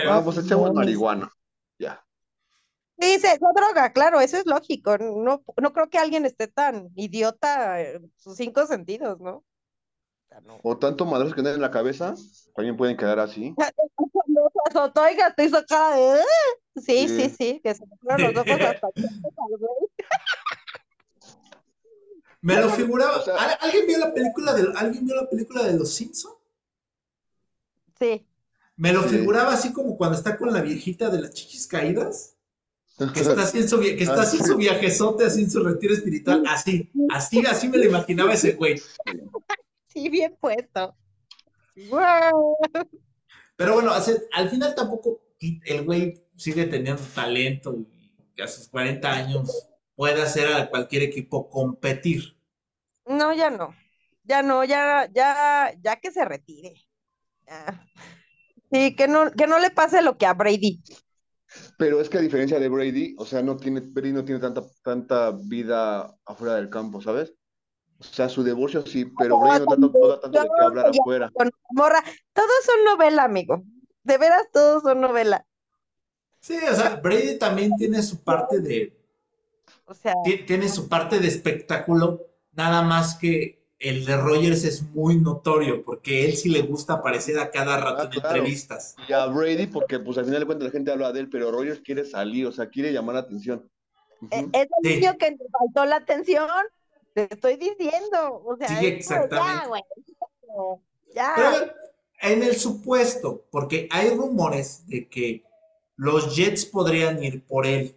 Pero, 0.00 0.12
Ah, 0.12 0.22
pues 0.24 0.38
echamos 0.38 0.72
marihuana. 0.72 1.30
Ya. 1.78 2.02
Sí, 2.98 3.18
se, 3.20 3.38
la 3.40 3.48
droga, 3.54 3.92
claro, 3.92 4.20
eso 4.20 4.36
es 4.38 4.46
lógico. 4.46 4.96
No, 4.98 5.42
no 5.60 5.72
creo 5.72 5.90
que 5.90 5.98
alguien 5.98 6.24
esté 6.24 6.48
tan 6.48 6.88
idiota 6.96 7.80
en 7.80 8.12
sus 8.16 8.36
cinco 8.36 8.66
sentidos, 8.66 9.20
¿no? 9.20 9.44
O 10.62 10.70
no. 10.72 10.78
Tanto 10.78 11.04
madrazos 11.06 11.34
que 11.34 11.40
tienen 11.42 11.54
en 11.56 11.62
la 11.62 11.70
cabeza, 11.70 12.14
también 12.54 12.76
pueden 12.76 12.96
quedar 12.96 13.18
así. 13.18 13.54
Cuando 13.94 14.50
se 14.52 14.70
azotó 14.70 15.02
y 15.08 15.16
te 15.34 15.44
hizo 15.44 15.64
cara 15.66 15.96
de... 15.96 16.20
Sí, 16.76 17.08
sí, 17.08 17.20
Sí. 17.20 17.34
sí, 17.38 17.60
que 17.62 17.74
se 17.74 17.86
me 17.86 17.96
fueron 17.98 18.34
los 18.34 18.42
ojos 18.42 18.60
hasta 18.60 18.88
me 22.42 22.60
lo 22.60 22.68
figuraba. 22.70 23.16
O 23.18 23.22
sea- 23.22 23.34
¿Al- 23.36 23.58
¿Alguien 23.60 23.86
vio 23.86 23.98
la 23.98 24.12
película 24.14 24.52
de, 24.52 24.68
¿alguien 24.76 25.04
vio 25.06 25.16
la 25.16 25.28
película 25.28 25.62
de 25.64 25.72
Los 25.74 25.92
Simpson? 25.94 26.32
Sí. 27.98 28.26
Me 28.76 28.92
lo 28.92 29.02
Sí. 29.04 29.10
figuraba 29.18 29.52
así 29.54 29.72
como 29.72 29.96
cuando 29.96 30.16
está 30.18 30.36
con 30.36 30.52
la 30.52 30.60
viejita 30.60 31.08
de 31.10 31.20
las 31.22 31.32
chichis 31.32 31.66
caídas, 31.66 32.36
que 33.14 33.20
está 33.20 33.42
así 33.42 33.58
en 33.58 33.68
su, 33.68 33.78
vi- 33.78 33.96
que 33.96 34.04
está 34.04 34.20
Ah, 34.20 34.22
así 34.22 34.36
en 34.38 34.44
sí. 34.44 34.50
su 34.50 34.56
viajezote, 34.56 35.24
así 35.24 35.42
en 35.42 35.50
su 35.50 35.62
retiro 35.62 35.94
espiritual, 35.94 36.42
así, 36.48 36.90
así, 37.10 37.44
así 37.46 37.68
me 37.68 37.78
lo 37.78 37.84
imaginaba 37.84 38.32
ese 38.34 38.52
güey. 38.52 38.80
Sí, 39.88 40.08
bien 40.10 40.36
puesto. 40.40 40.94
Guau. 41.88 42.56
Pero 43.56 43.74
bueno, 43.74 43.92
al 43.92 44.50
final 44.50 44.74
tampoco 44.74 45.20
el 45.40 45.84
güey 45.84 46.22
sigue 46.36 46.66
teniendo 46.66 47.02
talento 47.14 47.76
y 48.36 48.42
a 48.42 48.48
sus 48.48 48.68
40 48.68 49.10
años 49.12 49.68
puede 49.94 50.20
hacer 50.22 50.52
a 50.52 50.68
cualquier 50.68 51.02
equipo 51.02 51.48
competir. 51.48 52.36
No, 53.06 53.32
ya 53.34 53.48
no. 53.50 53.74
Ya 54.24 54.42
no, 54.42 54.64
ya, 54.64 55.08
ya, 55.14 55.72
ya 55.80 55.96
que 55.96 56.10
se 56.10 56.24
retire. 56.24 56.74
Ya. 57.46 57.86
Sí, 58.72 58.94
que 58.96 59.08
no, 59.08 59.30
que 59.32 59.46
no 59.46 59.58
le 59.58 59.70
pase 59.70 60.02
lo 60.02 60.16
que 60.18 60.26
a 60.26 60.34
Brady. 60.34 60.80
Pero 61.78 62.00
es 62.00 62.08
que 62.08 62.18
a 62.18 62.20
diferencia 62.20 62.58
de 62.58 62.68
Brady, 62.68 63.14
o 63.18 63.24
sea, 63.24 63.42
no 63.42 63.56
tiene, 63.56 63.80
Brady 63.80 64.12
no 64.12 64.24
tiene 64.24 64.40
tanta, 64.40 64.62
tanta 64.82 65.30
vida 65.30 66.14
afuera 66.24 66.54
del 66.56 66.70
campo, 66.70 67.00
¿sabes? 67.00 67.34
O 67.98 68.04
sea, 68.04 68.28
su 68.28 68.44
divorcio 68.44 68.82
sí, 68.86 69.06
pero 69.06 69.38
Brady 69.38 69.60
no, 69.60 69.66
tanto, 69.66 69.92
no 70.00 70.08
da 70.08 70.20
tanto 70.20 70.38
de 70.40 70.48
qué 70.56 70.62
hablar 70.62 70.86
afuera. 70.88 71.30
con 71.32 71.50
morra. 71.70 72.02
Todos 72.32 72.50
son 72.64 72.84
novela, 72.84 73.24
amigo. 73.24 73.62
De 74.02 74.18
veras, 74.18 74.46
todos 74.52 74.82
son 74.82 75.00
novela. 75.00 75.46
Sí, 76.40 76.56
o 76.70 76.74
sea, 76.74 76.96
Brady 76.96 77.38
también 77.38 77.76
tiene 77.76 78.02
su 78.02 78.22
parte 78.22 78.60
de, 78.60 78.96
O 79.86 79.94
sea, 79.94 80.14
ti- 80.24 80.44
tiene 80.46 80.68
su 80.68 80.88
parte 80.88 81.18
de 81.18 81.28
espectáculo, 81.28 82.26
nada 82.52 82.82
más 82.82 83.16
que 83.16 83.65
el 83.88 84.04
de 84.04 84.16
Rogers 84.16 84.64
es 84.64 84.82
muy 84.82 85.16
notorio, 85.18 85.84
porque 85.84 86.24
él 86.24 86.36
sí 86.36 86.48
le 86.48 86.62
gusta 86.62 86.94
aparecer 86.94 87.38
a 87.38 87.50
cada 87.50 87.76
rato 87.78 88.02
Ah, 88.02 88.04
en 88.04 88.10
claro. 88.10 88.28
entrevistas. 88.36 88.94
Y 89.08 89.12
a 89.12 89.26
Brady, 89.26 89.66
porque 89.66 89.98
pues 89.98 90.16
al 90.18 90.24
final 90.24 90.40
de 90.40 90.46
cuentas 90.46 90.66
la 90.66 90.72
gente 90.72 90.90
habla 90.92 91.12
de 91.12 91.20
él, 91.20 91.28
pero 91.30 91.50
Rogers 91.50 91.80
quiere 91.80 92.04
salir, 92.04 92.46
o 92.46 92.52
sea, 92.52 92.68
quiere 92.68 92.92
llamar 92.92 93.14
la 93.16 93.20
atención. 93.22 93.68
Ujú. 94.22 94.30
e- 94.32 94.48
es 94.52 94.62
el 94.82 94.90
Sí. 94.90 94.96
niño 95.00 95.16
que 95.18 95.30
le 95.32 95.36
faltó 95.58 95.84
la 95.84 95.96
atención. 95.96 96.48
Te 97.12 97.28
estoy 97.32 97.56
diciendo, 97.56 98.42
o 98.44 98.56
sea, 98.56 98.68
Sí, 98.68 98.74
ya, 98.74 98.88
exactamente. 98.88 99.68
güey, 99.68 99.82
ya. 101.14 101.70
en 102.22 102.42
el 102.42 102.56
supuesto, 102.56 103.44
porque 103.50 103.88
hay 103.90 104.10
rumores 104.10 104.86
de 104.86 105.06
que 105.06 105.44
los 105.96 106.34
Jets 106.34 106.64
podrían 106.64 107.22
ir 107.22 107.44
por 107.44 107.66
él. 107.66 107.94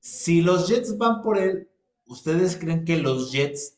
Si 0.00 0.40
los 0.40 0.68
Jets 0.68 0.96
van 0.96 1.22
por 1.22 1.36
él, 1.38 1.68
¿ustedes 2.06 2.56
creen 2.56 2.84
que 2.84 2.96
los 2.98 3.32
Jets 3.32 3.76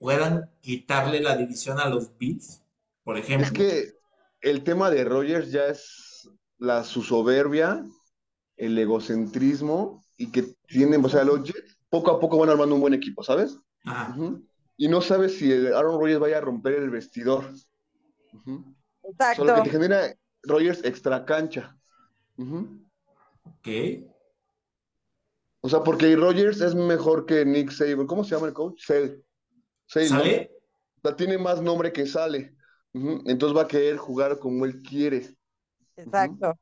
puedan 0.00 0.50
quitarle 0.60 1.20
la 1.20 1.36
división 1.36 1.78
a 1.78 1.88
los 1.88 2.18
Bills? 2.18 2.62
Por 3.04 3.16
Es 3.18 3.24
ejemplo. 3.26 3.52
que 3.52 3.92
el 4.40 4.64
tema 4.64 4.90
de 4.90 5.04
Rogers 5.04 5.52
ya 5.52 5.66
es 5.66 6.28
la, 6.58 6.82
su 6.82 7.02
soberbia, 7.02 7.84
el 8.56 8.76
egocentrismo 8.78 10.02
y 10.16 10.32
que 10.32 10.54
tienen, 10.66 11.04
o 11.04 11.08
sea, 11.08 11.22
los 11.24 11.44
Jets 11.44 11.78
poco 11.88 12.10
a 12.10 12.18
poco 12.20 12.38
van 12.38 12.50
armando 12.50 12.74
un 12.74 12.80
buen 12.80 12.94
equipo, 12.94 13.22
¿sabes? 13.22 13.58
Ajá. 13.84 14.16
Y 14.76 14.88
no 14.88 15.00
sabes 15.02 15.38
si 15.38 15.52
el 15.52 15.74
Aaron 15.74 16.00
Rodgers 16.00 16.20
vaya 16.20 16.38
a 16.38 16.42
romper 16.42 16.74
el 16.74 16.90
vestidor. 16.90 17.44
Ujú. 18.32 18.74
Solo 19.02 19.12
que 19.12 19.12
Exacto. 19.12 19.62
te 19.64 19.70
genera 19.70 20.14
Rodgers 20.42 20.84
extra 20.84 21.24
cancha. 21.26 21.76
Ujú. 22.38 22.80
Ok. 23.44 23.68
O 25.62 25.68
sea, 25.68 25.82
porque 25.82 26.16
Rodgers 26.16 26.60
es 26.62 26.74
mejor 26.74 27.26
que 27.26 27.44
Nick 27.44 27.70
Saban. 27.70 28.06
¿Cómo 28.06 28.24
se 28.24 28.34
llama 28.34 28.48
el 28.48 28.54
coach? 28.54 28.80
Sale. 28.86 29.22
Sale, 29.90 30.50
sea, 31.02 31.16
tiene 31.16 31.38
más 31.38 31.60
nombre 31.60 31.92
que 31.92 32.06
sale. 32.06 32.54
Entonces 32.92 33.56
va 33.56 33.62
a 33.62 33.68
querer 33.68 33.96
jugar 33.96 34.38
como 34.38 34.64
él 34.64 34.82
quiere. 34.82 35.36
Exacto. 35.96 36.58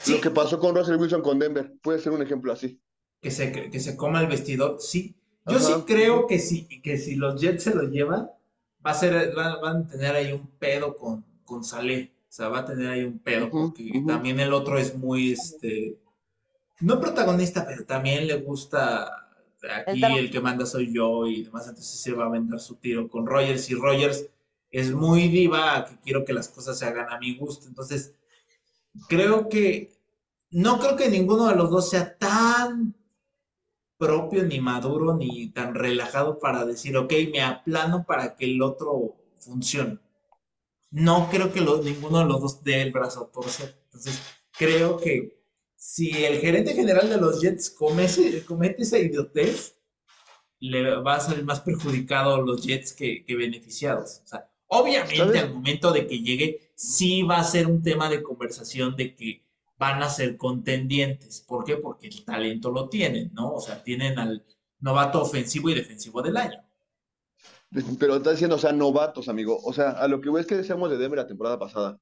Sí. 0.00 0.14
Lo 0.14 0.20
que 0.20 0.30
pasó 0.30 0.58
con 0.58 0.74
Russell 0.74 0.96
Wilson 0.96 1.22
con 1.22 1.38
Denver 1.38 1.72
puede 1.82 1.98
ser 1.98 2.12
un 2.12 2.22
ejemplo 2.22 2.52
así. 2.52 2.80
Que 3.20 3.30
se, 3.30 3.52
que 3.52 3.80
se 3.80 3.96
coma 3.96 4.20
el 4.20 4.26
vestidor, 4.26 4.80
sí. 4.80 5.14
Yo 5.46 5.58
sí 5.58 5.72
creo 5.86 6.26
que 6.26 6.38
sí, 6.38 6.68
que 6.82 6.98
si 6.98 7.14
los 7.14 7.40
Jets 7.40 7.62
se 7.62 7.74
lo 7.74 7.84
llevan, 7.84 8.30
va 8.84 8.90
a 8.90 8.94
ser, 8.94 9.34
van, 9.34 9.60
van 9.62 9.76
a 9.78 9.88
tener 9.88 10.14
ahí 10.14 10.32
un 10.32 10.46
pedo 10.58 10.96
con, 10.96 11.24
con 11.44 11.64
Saleh. 11.64 12.12
O 12.28 12.30
sea, 12.30 12.48
va 12.48 12.58
a 12.58 12.64
tener 12.66 12.90
ahí 12.90 13.04
un 13.04 13.18
pedo, 13.18 13.48
porque 13.50 14.02
también 14.06 14.38
el 14.38 14.52
otro 14.52 14.76
es 14.76 14.94
muy, 14.94 15.32
este, 15.32 15.96
no 16.80 17.00
protagonista, 17.00 17.66
pero 17.66 17.86
también 17.86 18.26
le 18.26 18.36
gusta, 18.36 19.27
aquí 19.64 20.04
El 20.04 20.18
el 20.18 20.30
que 20.30 20.40
manda 20.40 20.66
soy 20.66 20.92
yo 20.92 21.26
y 21.26 21.44
demás, 21.44 21.68
entonces 21.68 22.00
se 22.00 22.12
va 22.12 22.26
a 22.26 22.30
vender 22.30 22.60
su 22.60 22.76
tiro 22.76 23.08
con 23.08 23.26
Rogers 23.26 23.70
y 23.70 23.74
Rogers 23.74 24.28
es 24.70 24.92
muy 24.92 25.28
diva, 25.28 25.86
que 25.86 25.96
quiero 26.00 26.24
que 26.24 26.32
las 26.32 26.48
cosas 26.48 26.78
se 26.78 26.84
hagan 26.84 27.10
a 27.10 27.18
mi 27.18 27.36
gusto. 27.36 27.66
Entonces, 27.66 28.14
creo 29.08 29.48
que, 29.48 29.92
no 30.50 30.78
creo 30.78 30.96
que 30.96 31.08
ninguno 31.08 31.48
de 31.48 31.56
los 31.56 31.70
dos 31.70 31.88
sea 31.90 32.16
tan 32.16 32.94
propio, 33.96 34.44
ni 34.44 34.60
maduro, 34.60 35.16
ni 35.16 35.50
tan 35.50 35.74
relajado 35.74 36.38
para 36.38 36.64
decir, 36.64 36.96
ok, 36.96 37.12
me 37.32 37.42
aplano 37.42 38.04
para 38.04 38.36
que 38.36 38.44
el 38.44 38.62
otro 38.62 39.16
funcione. 39.38 39.98
No 40.90 41.28
creo 41.30 41.52
que 41.52 41.60
ninguno 41.60 42.20
de 42.20 42.24
los 42.24 42.40
dos 42.40 42.64
dé 42.64 42.82
el 42.82 42.92
brazo 42.92 43.24
a 43.24 43.32
torcer. 43.32 43.78
Entonces, 43.86 44.22
creo 44.52 44.98
que 44.98 45.37
si 45.78 46.10
el 46.24 46.40
gerente 46.40 46.74
general 46.74 47.08
de 47.08 47.18
los 47.18 47.40
Jets 47.40 47.70
comete, 47.70 48.44
comete 48.44 48.82
esa 48.82 48.98
idiotez, 48.98 49.76
le 50.58 50.96
va 50.96 51.14
a 51.14 51.20
salir 51.20 51.44
más 51.44 51.60
perjudicado 51.60 52.42
los 52.42 52.66
Jets 52.66 52.92
que, 52.92 53.24
que 53.24 53.36
beneficiados. 53.36 54.22
O 54.24 54.26
sea, 54.26 54.50
obviamente 54.66 55.18
¿Sabes? 55.18 55.40
al 55.40 55.54
momento 55.54 55.92
de 55.92 56.08
que 56.08 56.18
llegue, 56.18 56.72
sí 56.74 57.22
va 57.22 57.38
a 57.38 57.44
ser 57.44 57.68
un 57.68 57.80
tema 57.80 58.10
de 58.10 58.24
conversación 58.24 58.96
de 58.96 59.14
que 59.14 59.44
van 59.78 60.02
a 60.02 60.10
ser 60.10 60.36
contendientes. 60.36 61.44
¿Por 61.46 61.64
qué? 61.64 61.76
Porque 61.76 62.08
el 62.08 62.24
talento 62.24 62.72
lo 62.72 62.88
tienen, 62.88 63.32
¿no? 63.32 63.52
O 63.54 63.60
sea, 63.60 63.84
tienen 63.84 64.18
al 64.18 64.44
novato 64.80 65.22
ofensivo 65.22 65.70
y 65.70 65.74
defensivo 65.74 66.22
del 66.22 66.38
año. 66.38 66.60
Pero 68.00 68.16
está 68.16 68.32
diciendo, 68.32 68.56
o 68.56 68.58
sea, 68.58 68.72
novatos, 68.72 69.28
amigo. 69.28 69.60
O 69.62 69.72
sea, 69.72 69.90
a 69.90 70.08
lo 70.08 70.20
que 70.20 70.30
es 70.40 70.46
que 70.46 70.56
decíamos 70.56 70.90
de 70.90 70.98
Denver 70.98 71.18
la 71.18 71.28
temporada 71.28 71.56
pasada, 71.56 72.00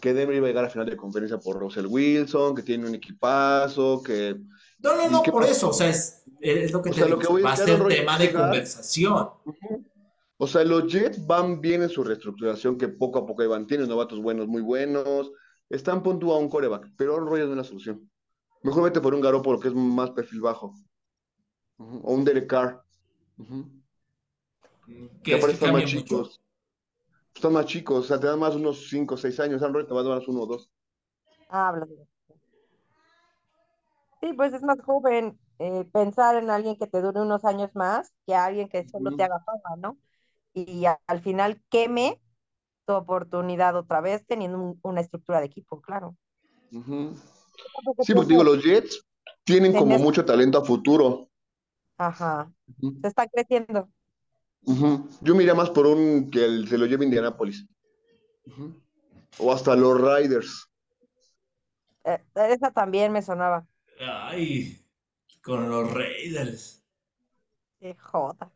que 0.00 0.12
Denver 0.12 0.36
iba 0.36 0.46
a 0.46 0.50
llegar 0.50 0.64
a 0.64 0.70
final 0.70 0.88
de 0.88 0.96
conferencia 0.96 1.38
por 1.38 1.58
Russell 1.58 1.86
Wilson, 1.86 2.54
que 2.54 2.62
tiene 2.62 2.88
un 2.88 2.94
equipazo, 2.94 4.02
que... 4.02 4.36
No, 4.78 4.94
no, 4.96 5.06
¿Y 5.08 5.10
no, 5.10 5.22
por 5.22 5.44
eso, 5.44 5.70
o 5.70 5.72
sea, 5.72 5.88
es, 5.88 6.22
es 6.40 6.72
lo 6.72 6.82
que 6.82 6.90
O 6.90 6.92
te 6.92 6.98
sea, 6.98 7.06
digo, 7.06 7.16
lo 7.16 7.22
que 7.22 7.28
voy 7.28 7.42
va 7.42 7.52
a 7.52 7.56
ser 7.56 7.82
tema 7.88 8.18
de 8.18 8.32
conversación. 8.32 9.28
O 10.38 10.46
sea, 10.46 10.64
los 10.64 10.92
Jets 10.92 11.26
van 11.26 11.60
bien 11.60 11.82
en 11.82 11.88
su 11.88 12.04
reestructuración, 12.04 12.76
que 12.76 12.88
poco 12.88 13.20
a 13.20 13.26
poco 13.26 13.48
van. 13.48 13.66
Tienen 13.66 13.88
novatos 13.88 14.20
buenos, 14.20 14.46
muy 14.46 14.60
buenos. 14.60 15.32
Están 15.70 16.02
punto 16.02 16.32
a 16.34 16.38
un 16.38 16.48
coreback, 16.48 16.92
pero 16.96 17.14
Aaron 17.14 17.28
Rodgers 17.28 17.46
no 17.46 17.52
es 17.52 17.58
la 17.58 17.64
solución. 17.64 18.10
Mejor 18.62 18.84
vete 18.84 19.00
por 19.00 19.14
un 19.14 19.20
Garoppolo, 19.20 19.58
que 19.58 19.68
es 19.68 19.74
más 19.74 20.10
perfil 20.10 20.40
bajo. 20.42 20.74
O 21.78 22.12
un 22.14 22.24
Derek 22.24 22.46
Carr. 22.48 22.82
Que, 24.86 25.22
Que 25.22 25.34
es 25.36 25.58
que 25.58 25.72
mucho. 25.72 25.86
chicos. 25.86 26.40
Están 27.36 27.52
más 27.52 27.66
chicos, 27.66 28.04
o 28.04 28.08
sea, 28.08 28.18
te 28.18 28.26
dan 28.26 28.40
más 28.40 28.56
unos 28.56 28.88
5 28.88 29.14
o 29.14 29.16
6 29.16 29.38
años. 29.38 29.60
Rodgers 29.62 29.86
te 29.86 29.94
va 29.94 30.00
a 30.00 30.04
dar 30.04 30.18
más 30.18 30.26
uno 30.26 30.40
o 30.42 30.46
dos. 30.46 30.70
Ah, 31.48 31.72
Sí, 34.20 34.32
pues 34.34 34.52
es 34.52 34.62
más 34.62 34.78
joven 34.82 35.38
eh, 35.58 35.84
pensar 35.92 36.36
en 36.36 36.50
alguien 36.50 36.76
que 36.76 36.86
te 36.86 37.00
dure 37.00 37.20
unos 37.20 37.44
años 37.44 37.70
más 37.74 38.12
que 38.26 38.34
alguien 38.34 38.68
que 38.68 38.84
solo 38.88 39.12
te 39.12 39.22
haga 39.24 39.40
fama, 39.44 39.76
¿no? 39.78 39.98
Y 40.54 40.86
a- 40.86 41.00
al 41.06 41.20
final 41.22 41.62
queme 41.70 42.20
tu 42.86 42.94
oportunidad 42.94 43.76
otra 43.76 44.00
vez 44.02 44.26
teniendo 44.26 44.58
un- 44.60 44.80
una 44.84 45.02
estructura 45.02 45.40
de 45.40 45.46
equipo, 45.46 45.80
claro. 45.82 46.16
Sí, 48.00 48.14
porque 48.14 48.28
digo, 48.30 48.44
los 48.44 48.62
Jets 48.62 49.02
tienen 49.44 49.74
como 49.74 49.98
mucho 49.98 50.24
talento 50.24 50.58
a 50.58 50.64
futuro. 50.64 51.28
Ajá, 51.98 52.52
se 53.02 53.08
está 53.08 53.26
creciendo. 53.28 53.90
Yo 54.66 55.34
miraría 55.34 55.54
más 55.54 55.70
por 55.70 55.86
un 55.86 56.30
que 56.30 56.44
el- 56.44 56.68
se 56.68 56.76
lo 56.76 56.86
lleve 56.86 57.04
Indianapolis. 57.04 57.66
Ujú. 58.46 58.74
O 59.38 59.52
hasta 59.52 59.76
los 59.76 60.00
Riders. 60.00 60.68
Eh, 62.04 62.18
esa 62.34 62.70
también 62.72 63.12
me 63.12 63.22
sonaba. 63.22 63.66
Ay, 64.00 64.84
con 65.42 65.68
los 65.68 65.92
Raiders. 65.92 66.82
Qué 67.78 67.94
joda. 67.94 68.50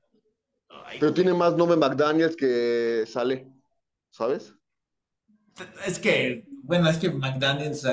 Ay, 0.68 0.99
Pero 0.99 1.14
tiene 1.14 1.35
más 1.35 1.57
nombre 1.57 1.77
McDaniels 1.77 2.37
que 2.37 3.05
sale, 3.07 3.53
¿sabes? 4.11 4.55
Es 5.87 5.99
que, 5.99 6.46
bueno, 6.62 6.88
es 6.88 6.99
que 6.99 7.11
McDaniels 7.11 7.87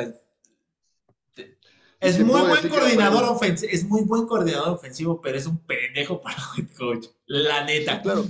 es 1.99 2.19
muy 2.19 2.41
buen 2.41 2.69
coordinador 2.69 3.23
ofensivo, 3.23 3.71
es 3.71 3.83
muy 3.85 4.01
buen 4.03 4.27
coordinador 4.27 4.69
ofensivo, 4.69 5.21
pero 5.21 5.37
es 5.37 5.47
un 5.47 5.57
pendejo 5.65 6.21
para 6.21 6.37
head 6.57 6.67
coach. 6.77 7.07
La 7.25 7.63
neta. 7.63 7.95
Sí, 7.95 8.01
claro. 8.03 8.25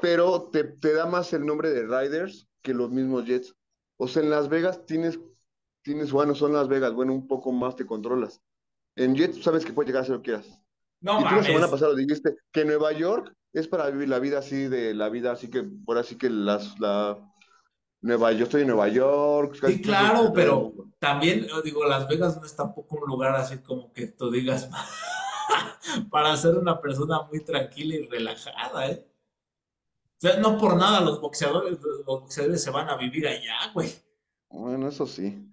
Pero 0.00 0.50
te, 0.52 0.64
te 0.64 0.92
da 0.92 1.06
más 1.06 1.32
el 1.32 1.44
nombre 1.46 1.70
de 1.70 1.86
Riders 1.86 2.48
que 2.60 2.74
los 2.74 2.90
mismos 2.90 3.24
Jets. 3.26 3.54
O 3.96 4.08
sea, 4.08 4.22
en 4.22 4.30
Las 4.30 4.48
Vegas 4.48 4.84
tienes, 4.86 5.18
tienes, 5.82 6.12
bueno, 6.12 6.34
son 6.34 6.52
Las 6.52 6.68
Vegas, 6.68 6.92
bueno, 6.92 7.12
un 7.12 7.26
poco 7.26 7.52
más 7.52 7.76
te 7.76 7.86
controlas. 7.86 8.40
En 8.96 9.14
Jets 9.14 9.42
sabes 9.42 9.64
que 9.64 9.72
puedes 9.72 9.88
llegar 9.88 10.00
a 10.00 10.04
hacer 10.04 10.16
lo 10.16 10.22
que 10.22 10.32
quieras. 10.32 10.58
No 11.00 11.20
y 11.20 11.24
tú 11.24 11.34
la 11.34 11.44
semana 11.44 11.68
pasada 11.68 11.94
dijiste 11.94 12.36
que 12.52 12.64
Nueva 12.64 12.92
York 12.92 13.34
es 13.52 13.66
para 13.68 13.90
vivir 13.90 14.08
la 14.08 14.18
vida 14.18 14.38
así 14.38 14.68
de 14.68 14.94
la 14.94 15.08
vida, 15.08 15.32
así 15.32 15.48
que 15.48 15.62
por 15.62 15.98
así 15.98 16.16
que 16.16 16.30
las, 16.30 16.78
la 16.78 17.31
Nueva, 18.02 18.32
yo 18.32 18.44
estoy 18.44 18.62
en 18.62 18.68
Nueva 18.68 18.88
York. 18.88 19.56
Sí, 19.64 19.80
claro, 19.80 20.32
pero 20.34 20.72
también, 20.98 21.46
digo, 21.64 21.84
Las 21.84 22.08
Vegas 22.08 22.36
no 22.36 22.44
es 22.44 22.54
tampoco 22.54 22.96
un 22.96 23.08
lugar 23.08 23.34
así 23.36 23.58
como 23.58 23.92
que 23.92 24.08
tú 24.08 24.30
digas 24.30 24.68
para 26.10 26.36
ser 26.36 26.56
una 26.56 26.80
persona 26.80 27.22
muy 27.22 27.44
tranquila 27.44 27.94
y 27.94 28.06
relajada, 28.08 28.88
¿eh? 28.88 29.06
O 30.18 30.20
sea, 30.20 30.36
no 30.38 30.58
por 30.58 30.76
nada 30.76 31.00
los 31.00 31.20
boxeadores, 31.20 31.80
los 31.80 32.04
boxeadores 32.04 32.62
se 32.62 32.70
van 32.70 32.88
a 32.88 32.96
vivir 32.96 33.26
allá, 33.26 33.70
güey. 33.72 33.92
Bueno, 34.48 34.88
eso 34.88 35.06
sí. 35.06 35.48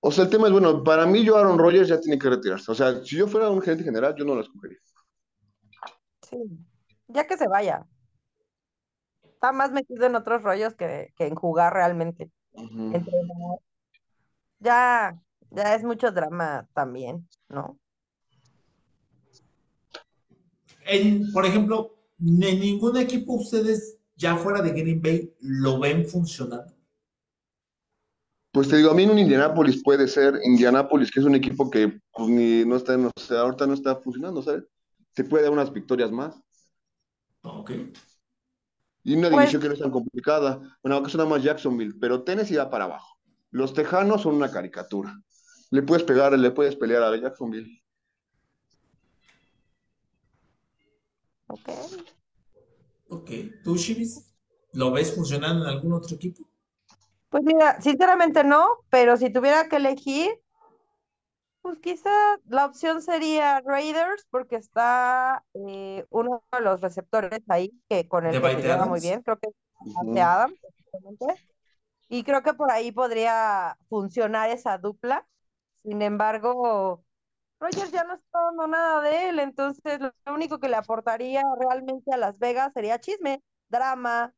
O 0.00 0.12
sea, 0.12 0.24
el 0.24 0.30
tema 0.30 0.46
es, 0.46 0.52
bueno, 0.52 0.82
para 0.84 1.06
mí 1.06 1.24
yo 1.24 1.36
Aaron 1.36 1.58
Rodgers 1.58 1.88
ya 1.88 2.00
tiene 2.00 2.18
que 2.18 2.28
retirarse. 2.28 2.70
O 2.70 2.74
sea, 2.74 3.02
si 3.04 3.16
yo 3.16 3.26
fuera 3.26 3.50
un 3.50 3.62
gerente 3.62 3.84
general, 3.84 4.14
yo 4.16 4.24
no 4.24 4.34
lo 4.34 4.42
escogería. 4.42 4.78
Sí, 6.28 6.38
ya 7.08 7.26
que 7.26 7.36
se 7.36 7.48
vaya. 7.48 7.86
Está 9.44 9.52
más 9.52 9.72
metido 9.72 10.06
en 10.06 10.14
otros 10.16 10.42
rollos 10.42 10.74
que, 10.74 11.12
que 11.18 11.26
en 11.26 11.34
jugar 11.34 11.74
realmente. 11.74 12.30
Ujú. 12.54 12.94
Entrenar. 12.94 13.58
Ya, 14.58 15.20
ya 15.50 15.74
es 15.74 15.84
mucho 15.84 16.10
drama 16.12 16.66
también, 16.72 17.28
¿no? 17.50 17.78
En, 20.86 21.30
por 21.30 21.44
ejemplo, 21.44 21.94
en 22.18 22.58
ningún 22.58 22.96
equipo 22.96 23.34
ustedes, 23.34 23.98
ya 24.16 24.34
fuera 24.36 24.62
de 24.62 24.70
Green 24.70 25.02
Bay, 25.02 25.34
lo 25.40 25.78
ven 25.78 26.06
funcionando. 26.06 26.72
Pues 28.50 28.70
te 28.70 28.78
digo, 28.78 28.92
a 28.92 28.94
mí 28.94 29.02
en 29.02 29.10
un 29.10 29.18
Indianapolis 29.18 29.82
puede 29.84 30.08
ser 30.08 30.40
Indianapolis, 30.42 31.10
que 31.10 31.20
es 31.20 31.26
un 31.26 31.34
equipo 31.34 31.68
que 31.68 32.00
pues, 32.14 32.30
ni 32.30 32.64
no 32.64 32.76
está, 32.76 32.94
en- 32.94 33.08
o 33.08 33.10
sea, 33.20 33.40
ahorita 33.40 33.66
no 33.66 33.74
está 33.74 33.96
funcionando, 33.96 34.40
¿sabes? 34.40 34.64
Se 35.14 35.22
puede 35.24 35.42
dar 35.44 35.52
unas 35.52 35.70
victorias 35.70 36.10
más. 36.10 36.34
Ok. 37.42 37.72
Y 39.04 39.14
una 39.14 39.28
pues 39.30 39.40
división 39.40 39.62
que 39.62 39.68
no 39.68 39.74
es 39.74 39.80
tan 39.80 39.90
complicada. 39.90 40.78
Bueno, 40.82 40.96
acá 40.96 41.08
suena 41.10 41.28
más 41.28 41.42
Jacksonville, 41.42 41.94
pero 42.00 42.22
Tennessee 42.22 42.56
va 42.56 42.70
para 42.70 42.84
abajo. 42.84 43.18
Los 43.50 43.74
Tejanos 43.74 44.22
son 44.22 44.34
una 44.34 44.50
caricatura. 44.50 45.14
Le 45.70 45.82
puedes 45.82 46.04
pegar, 46.04 46.36
le 46.36 46.50
puedes 46.50 46.74
pelear 46.74 47.02
a 47.02 47.16
Jacksonville. 47.16 47.82
Ok. 51.46 51.68
Ok. 53.08 53.30
¿Tú, 53.62 53.76
Chivis, 53.76 54.34
lo 54.72 54.90
ves 54.90 55.14
funcionando 55.14 55.64
en 55.64 55.70
algún 55.70 55.92
otro 55.92 56.16
equipo? 56.16 56.48
Pues 57.28 57.44
mira, 57.44 57.80
sinceramente 57.80 58.42
no, 58.42 58.66
pero 58.90 59.16
si 59.16 59.30
tuviera 59.30 59.68
que 59.68 59.76
elegir, 59.76 60.30
pues 61.64 61.78
quizá 61.78 62.10
la 62.46 62.66
opción 62.66 63.00
sería 63.00 63.62
Raiders, 63.62 64.26
porque 64.28 64.56
está 64.56 65.42
eh, 65.54 66.04
uno 66.10 66.44
de 66.52 66.60
los 66.60 66.82
receptores 66.82 67.40
ahí 67.48 67.72
que 67.88 68.06
con 68.06 68.26
el 68.26 68.34
¿De 68.34 68.56
que 68.56 68.62
se 68.62 68.84
muy 68.84 69.00
bien, 69.00 69.22
creo 69.22 69.38
que 69.38 69.48
es 69.48 70.18
Adams, 70.20 70.60
exactamente. 70.62 71.48
Y 72.10 72.22
creo 72.22 72.42
que 72.42 72.52
por 72.52 72.70
ahí 72.70 72.92
podría 72.92 73.78
funcionar 73.88 74.50
esa 74.50 74.76
dupla. 74.76 75.26
Sin 75.82 76.02
embargo, 76.02 77.02
Rogers 77.58 77.90
ya 77.92 78.04
no 78.04 78.12
está 78.12 78.42
dando 78.42 78.66
nada 78.66 79.00
de 79.00 79.30
él, 79.30 79.38
entonces 79.38 80.00
lo 80.00 80.34
único 80.34 80.60
que 80.60 80.68
le 80.68 80.76
aportaría 80.76 81.42
realmente 81.58 82.12
a 82.12 82.18
Las 82.18 82.38
Vegas 82.38 82.74
sería 82.74 83.00
chisme, 83.00 83.42
drama, 83.70 84.34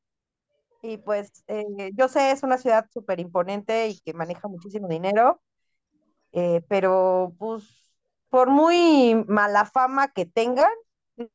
y 0.80 0.98
pues 0.98 1.42
eh, 1.48 1.90
yo 1.94 2.06
sé, 2.06 2.30
es 2.30 2.44
una 2.44 2.56
ciudad 2.56 2.86
súper 2.92 3.18
imponente 3.18 3.88
y 3.88 3.98
que 3.98 4.14
maneja 4.14 4.46
muchísimo 4.46 4.86
dinero, 4.86 5.40
eh, 6.36 6.62
pero 6.68 7.34
pues 7.38 7.64
por 8.28 8.50
muy 8.50 9.24
mala 9.26 9.64
fama 9.64 10.08
que 10.08 10.26
tengan, 10.26 10.70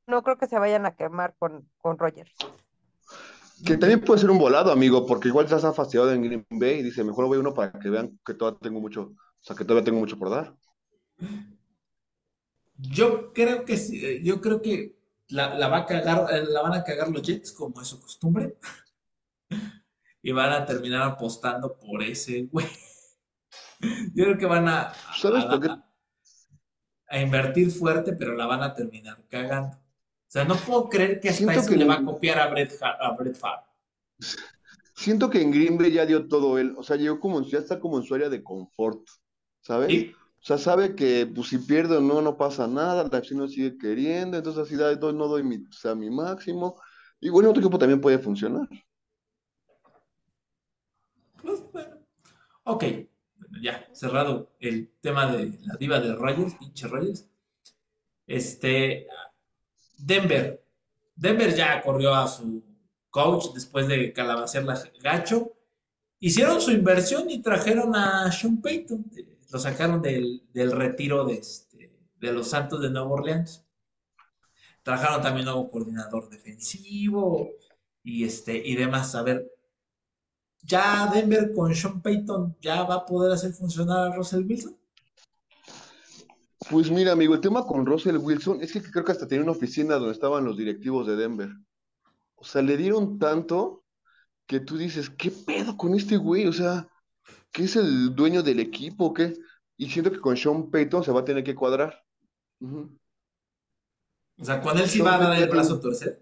no 0.05 0.21
creo 0.21 0.37
que 0.37 0.45
se 0.45 0.59
vayan 0.59 0.85
a 0.85 0.95
quemar 0.95 1.33
con, 1.39 1.67
con 1.79 1.97
Rogers. 1.97 2.31
Que 3.65 3.77
también 3.77 4.01
puede 4.01 4.19
ser 4.21 4.29
un 4.29 4.37
volado, 4.37 4.71
amigo, 4.71 5.07
porque 5.07 5.29
igual 5.29 5.47
ya 5.47 5.55
está 5.55 5.73
fastidiado 5.73 6.11
en 6.11 6.21
Green 6.21 6.45
Bay 6.51 6.79
y 6.79 6.83
dice, 6.83 7.03
mejor 7.03 7.25
voy 7.25 7.39
uno 7.39 7.51
para 7.51 7.71
que 7.71 7.89
vean 7.89 8.19
que 8.23 8.35
todavía 8.35 8.59
tengo 8.61 8.79
mucho, 8.79 9.01
o 9.01 9.15
sea, 9.39 9.55
que 9.55 9.65
todavía 9.65 9.85
tengo 9.85 9.99
mucho 9.99 10.19
por 10.19 10.29
dar. 10.29 10.55
Yo 12.77 13.33
creo 13.33 13.65
que 13.65 13.77
sí, 13.77 14.05
eh, 14.05 14.21
yo 14.23 14.39
creo 14.39 14.61
que 14.61 14.95
la, 15.29 15.55
la 15.55 15.67
va 15.67 15.77
a 15.77 15.85
cagar, 15.87 16.27
eh, 16.31 16.45
la 16.47 16.61
van 16.61 16.73
a 16.73 16.83
cagar 16.83 17.09
los 17.09 17.23
Jets, 17.23 17.51
como 17.53 17.81
es 17.81 17.87
su 17.87 17.99
costumbre, 17.99 18.57
y 20.21 20.31
van 20.31 20.53
a 20.53 20.63
terminar 20.63 21.01
apostando 21.01 21.75
por 21.79 22.03
ese 22.03 22.43
güey. 22.43 22.67
Yo 24.13 24.23
creo 24.25 24.37
que 24.37 24.45
van 24.45 24.67
a, 24.67 24.93
¿Sabes 25.19 25.43
a- 25.45 25.49
por 25.49 25.59
qué? 25.61 25.67
a- 25.69 25.85
a 27.07 27.19
invertir 27.19 27.71
fuerte, 27.71 28.13
pero 28.13 28.35
la 28.35 28.45
van 28.45 28.63
a 28.63 28.73
terminar 28.73 29.21
cagando. 29.29 29.75
O 29.77 30.31
sea, 30.31 30.45
no 30.45 30.55
puedo 30.55 30.87
creer 30.87 31.19
que 31.19 31.27
hasta 31.29 31.37
Siento 31.39 31.59
eso 31.59 31.69
que- 31.69 31.75
le 31.77 31.85
va 31.85 31.95
a 31.95 32.03
copiar 32.05 32.39
a 32.39 32.47
Brett, 32.47 32.73
a 32.81 33.11
Brett 33.17 33.35
Favre. 33.35 33.65
Siento 34.95 35.29
que 35.29 35.41
en 35.41 35.51
Green 35.51 35.77
Bay 35.77 35.91
ya 35.91 36.05
dio 36.05 36.27
todo 36.27 36.57
él, 36.57 36.73
o 36.77 36.83
sea, 36.83 36.95
llegó 36.95 37.19
como, 37.19 37.41
ya 37.41 37.57
está 37.57 37.79
como 37.79 37.97
en 37.97 38.03
su 38.03 38.13
área 38.15 38.29
de 38.29 38.43
confort, 38.43 39.05
¿sabes? 39.61 39.89
¿Sí? 39.89 40.13
O 40.15 40.43
sea, 40.43 40.57
sabe 40.57 40.95
que 40.95 41.25
pues, 41.33 41.49
si 41.49 41.57
pierde 41.57 41.97
o 41.97 42.01
no, 42.01 42.21
no 42.21 42.37
pasa 42.37 42.67
nada, 42.67 43.07
la 43.11 43.17
acción 43.17 43.39
no 43.39 43.47
sigue 43.47 43.77
queriendo, 43.77 44.37
entonces 44.37 44.63
así 44.63 44.75
da- 44.75 44.95
no 44.95 45.27
doy 45.27 45.43
mi, 45.43 45.57
o 45.57 45.71
sea, 45.73 45.95
mi 45.95 46.09
máximo. 46.09 46.79
Y 47.19 47.29
bueno, 47.29 47.49
otro 47.49 47.61
equipo 47.61 47.77
también 47.77 47.99
puede 48.01 48.19
funcionar. 48.19 48.67
Pues, 51.41 51.61
bueno. 51.71 51.97
Ok, 52.63 52.83
ya, 53.61 53.87
cerrado 53.93 54.51
el 54.59 54.91
tema 55.01 55.31
de 55.31 55.57
la 55.63 55.75
diva 55.75 55.99
de 55.99 56.15
Rogers, 56.15 56.55
pinche 56.55 56.87
Rogers. 56.87 57.27
Este, 58.27 59.07
Denver. 59.97 60.63
Denver 61.15 61.53
ya 61.55 61.81
corrió 61.81 62.13
a 62.15 62.27
su 62.27 62.63
coach 63.09 63.53
después 63.53 63.87
de 63.87 64.13
calabacearla 64.13 64.81
gacho. 65.01 65.51
Hicieron 66.19 66.61
su 66.61 66.71
inversión 66.71 67.29
y 67.29 67.41
trajeron 67.41 67.95
a 67.95 68.31
Sean 68.31 68.61
Payton. 68.61 69.05
Lo 69.51 69.59
sacaron 69.59 70.01
del, 70.01 70.43
del 70.53 70.71
retiro 70.71 71.25
de, 71.25 71.33
este, 71.35 71.91
de 72.19 72.31
los 72.31 72.49
Santos 72.49 72.81
de 72.81 72.89
Nueva 72.89 73.09
Orleans. 73.09 73.65
Trajeron 74.83 75.21
también 75.21 75.45
nuevo 75.45 75.69
coordinador 75.69 76.29
defensivo 76.29 77.49
y, 78.03 78.23
este, 78.23 78.55
y 78.55 78.75
demás. 78.75 79.13
A 79.15 79.23
ver, 79.23 79.51
ya 80.63 81.09
Denver 81.13 81.51
con 81.53 81.73
Sean 81.73 82.01
Payton 82.01 82.57
ya 82.61 82.83
va 82.83 82.95
a 82.95 83.05
poder 83.05 83.31
hacer 83.31 83.53
funcionar 83.53 84.11
a 84.11 84.15
Russell 84.15 84.45
Wilson. 84.45 84.77
Pues 86.69 86.91
mira, 86.91 87.11
amigo, 87.11 87.33
el 87.33 87.41
tema 87.41 87.65
con 87.65 87.85
Russell 87.85 88.17
Wilson 88.17 88.61
es 88.61 88.71
que 88.71 88.81
creo 88.81 89.03
que 89.03 89.11
hasta 89.11 89.27
tenía 89.27 89.43
una 89.43 89.51
oficina 89.51 89.95
donde 89.95 90.13
estaban 90.13 90.45
los 90.45 90.57
directivos 90.57 91.07
de 91.07 91.15
Denver. 91.15 91.49
O 92.35 92.43
sea, 92.43 92.61
le 92.61 92.77
dieron 92.77 93.19
tanto 93.19 93.83
que 94.45 94.59
tú 94.59 94.77
dices, 94.77 95.09
¿qué 95.09 95.31
pedo 95.31 95.75
con 95.75 95.95
este 95.95 96.17
güey? 96.17 96.47
O 96.47 96.53
sea, 96.53 96.87
¿qué 97.51 97.63
es 97.63 97.75
el 97.75 98.15
dueño 98.15 98.43
del 98.43 98.59
equipo? 98.59 99.05
o 99.05 99.13
¿Qué? 99.13 99.33
Y 99.77 99.89
siento 99.89 100.11
que 100.11 100.19
con 100.19 100.37
Sean 100.37 100.69
Payton 100.69 101.03
se 101.03 101.11
va 101.11 101.21
a 101.21 101.25
tener 101.25 101.43
que 101.43 101.55
cuadrar. 101.55 102.03
O 102.59 104.45
sea, 104.45 104.61
con 104.61 104.77
él 104.77 104.87
sí 104.87 105.01
va 105.01 105.15
a 105.15 105.19
dar 105.19 105.41
el 105.41 105.49
brazo 105.49 105.79
torcer. 105.79 106.21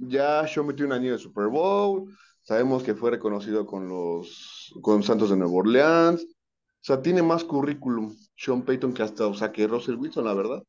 Ya 0.00 0.46
Sean 0.46 0.66
metió 0.66 0.84
un 0.86 0.92
anillo 0.92 1.12
de 1.12 1.18
Super 1.18 1.46
Bowl. 1.46 2.12
Sabemos 2.42 2.82
que 2.82 2.94
fue 2.94 3.10
reconocido 3.10 3.66
con 3.66 3.88
los 3.88 4.74
con 4.82 5.02
Santos 5.02 5.30
de 5.30 5.36
Nueva 5.36 5.54
Orleans. 5.54 6.22
O 6.22 6.82
sea, 6.82 7.02
tiene 7.02 7.22
más 7.22 7.44
currículum 7.44 8.16
Sean 8.36 8.62
Payton 8.62 8.94
que 8.94 9.02
hasta, 9.02 9.26
o 9.26 9.34
sea, 9.34 9.52
que 9.52 9.66
Russell 9.66 9.96
Wilson, 9.96 10.24
la 10.24 10.34
verdad. 10.34 10.62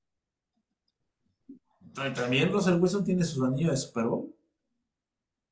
También 1.93 2.51
Russell 2.51 2.79
Wilson 2.79 3.03
tiene 3.03 3.23
sus 3.23 3.43
anillos 3.43 3.71
de 3.71 3.77
Super 3.77 4.05
Bowl. 4.05 4.33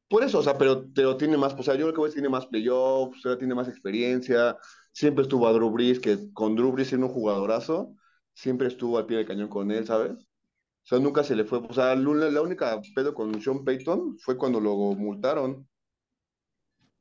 Por 0.10 0.24
eso, 0.24 0.40
o 0.40 0.44
sea, 0.44 0.58
pero, 0.58 0.86
pero 0.94 1.16
tiene 1.18 1.38
más, 1.38 1.54
o 1.54 1.64
sea, 1.64 1.76
yo 1.76 1.92
creo 1.94 2.06
que 2.06 2.14
tiene 2.14 2.30
más 2.30 2.48
playoffs, 2.48 3.20
o 3.20 3.30
sea, 3.30 3.38
tiene 3.38 3.54
más 3.54 3.68
experiencia. 3.68 4.58
Siempre 4.92 5.22
estuvo 5.24 5.48
a 5.48 5.54
Drew 5.54 5.70
Brees, 5.70 6.00
que 6.00 6.34
con 6.34 6.56
Drew 6.56 6.72
Brees 6.72 6.90
siendo 6.90 7.08
un 7.08 7.14
jugadorazo, 7.14 7.96
siempre 8.34 8.68
estuvo 8.68 8.98
al 8.98 9.06
pie 9.06 9.18
del 9.18 9.28
cañón 9.28 9.50
con 9.50 9.70
él, 9.72 9.86
¿sabes? 9.86 10.14
O 10.14 10.88
sea, 10.90 11.00
nunca 11.00 11.24
se 11.24 11.36
le 11.36 11.46
fue. 11.46 11.60
O 11.60 11.74
sea, 11.74 11.96
la, 11.96 12.32
la 12.32 12.42
única 12.42 12.82
pedo 12.96 13.14
con 13.14 13.40
Sean 13.40 13.64
Payton 13.64 14.18
fue 14.20 14.36
cuando 14.36 14.60
lo 14.60 14.76
multaron 14.96 15.68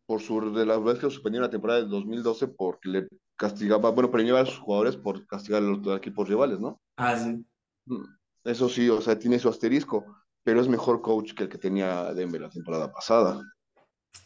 por 0.08 0.22
su, 0.22 0.54
de 0.54 0.64
la 0.64 0.78
vez 0.78 0.98
que 0.98 1.04
lo 1.04 1.10
suspendieron 1.10 1.46
la 1.46 1.50
temporada 1.50 1.80
del 1.80 1.90
2012 1.90 2.48
porque 2.48 2.88
le 2.88 3.08
castigaba, 3.36 3.90
bueno, 3.90 4.10
premiaba 4.10 4.40
a 4.40 4.46
sus 4.46 4.58
jugadores 4.58 4.96
por 4.96 5.26
castigar 5.26 5.62
a 5.62 5.66
los, 5.66 5.98
equipos 5.98 6.26
rivales, 6.26 6.58
¿no? 6.58 6.80
Ah, 6.96 7.14
sí. 7.14 7.44
Mm, 7.84 8.04
Eso 8.42 8.70
sí, 8.70 8.88
o 8.88 9.02
sea, 9.02 9.18
tiene 9.18 9.38
su 9.38 9.50
asterisco, 9.50 10.06
pero 10.42 10.62
es 10.62 10.68
mejor 10.68 11.02
coach 11.02 11.34
que 11.34 11.42
el 11.42 11.50
que 11.50 11.58
tenía 11.58 12.14
Denver 12.14 12.40
la 12.40 12.48
temporada 12.48 12.90
pasada. 12.90 13.38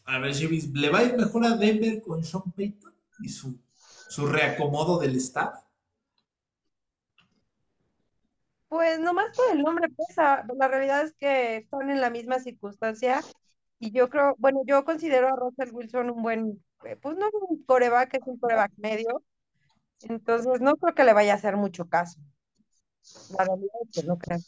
A 0.05 0.21
ver, 0.21 0.33
Chivis, 0.33 0.71
¿le 0.73 0.89
va 0.89 1.01
a 1.01 1.03
ir 1.03 1.17
mejor 1.17 1.45
a 1.45 1.57
Denver 1.57 2.01
con 2.01 2.23
Sean 2.23 2.53
Payton 2.57 2.95
y 3.19 3.29
su, 3.29 3.59
su 3.75 4.29
reacomodo 4.29 5.01
del 5.01 5.17
staff? 5.17 5.65
Pues 8.69 9.01
nomás 9.01 9.37
por 9.37 9.51
el 9.51 9.65
nombre 9.65 9.89
pesa. 9.89 10.47
La 10.57 10.69
realidad 10.69 11.03
es 11.03 11.13
que 11.15 11.57
están 11.57 11.91
en 11.91 12.01
la 12.01 12.09
misma 12.09 12.39
circunstancia 12.39 13.21
y 13.83 13.93
yo 13.93 14.09
creo, 14.11 14.37
bueno, 14.39 14.63
yo 14.67 14.85
considero 14.87 15.29
a 15.29 15.37
Russell 15.37 15.71
Wilson 15.75 16.11
un 16.11 16.23
buen, 16.23 16.65
eh, 16.85 16.97
pues 16.97 17.17
no 17.19 17.29
un 17.51 17.65
coreback, 17.65 18.15
es 18.15 18.23
un 18.27 18.39
coreback 18.39 18.73
medio, 18.79 19.25
entonces 20.03 20.61
no 20.63 20.77
creo 20.77 20.95
que 20.95 21.05
le 21.05 21.15
vaya 21.15 21.35
a 21.35 21.37
hacer 21.37 21.57
mucho 21.59 21.89
caso. 21.89 22.21
La 23.31 23.45
realidad 23.45 23.75
es 23.83 23.89
que 23.95 24.03
no 24.05 24.17
creo. 24.17 24.39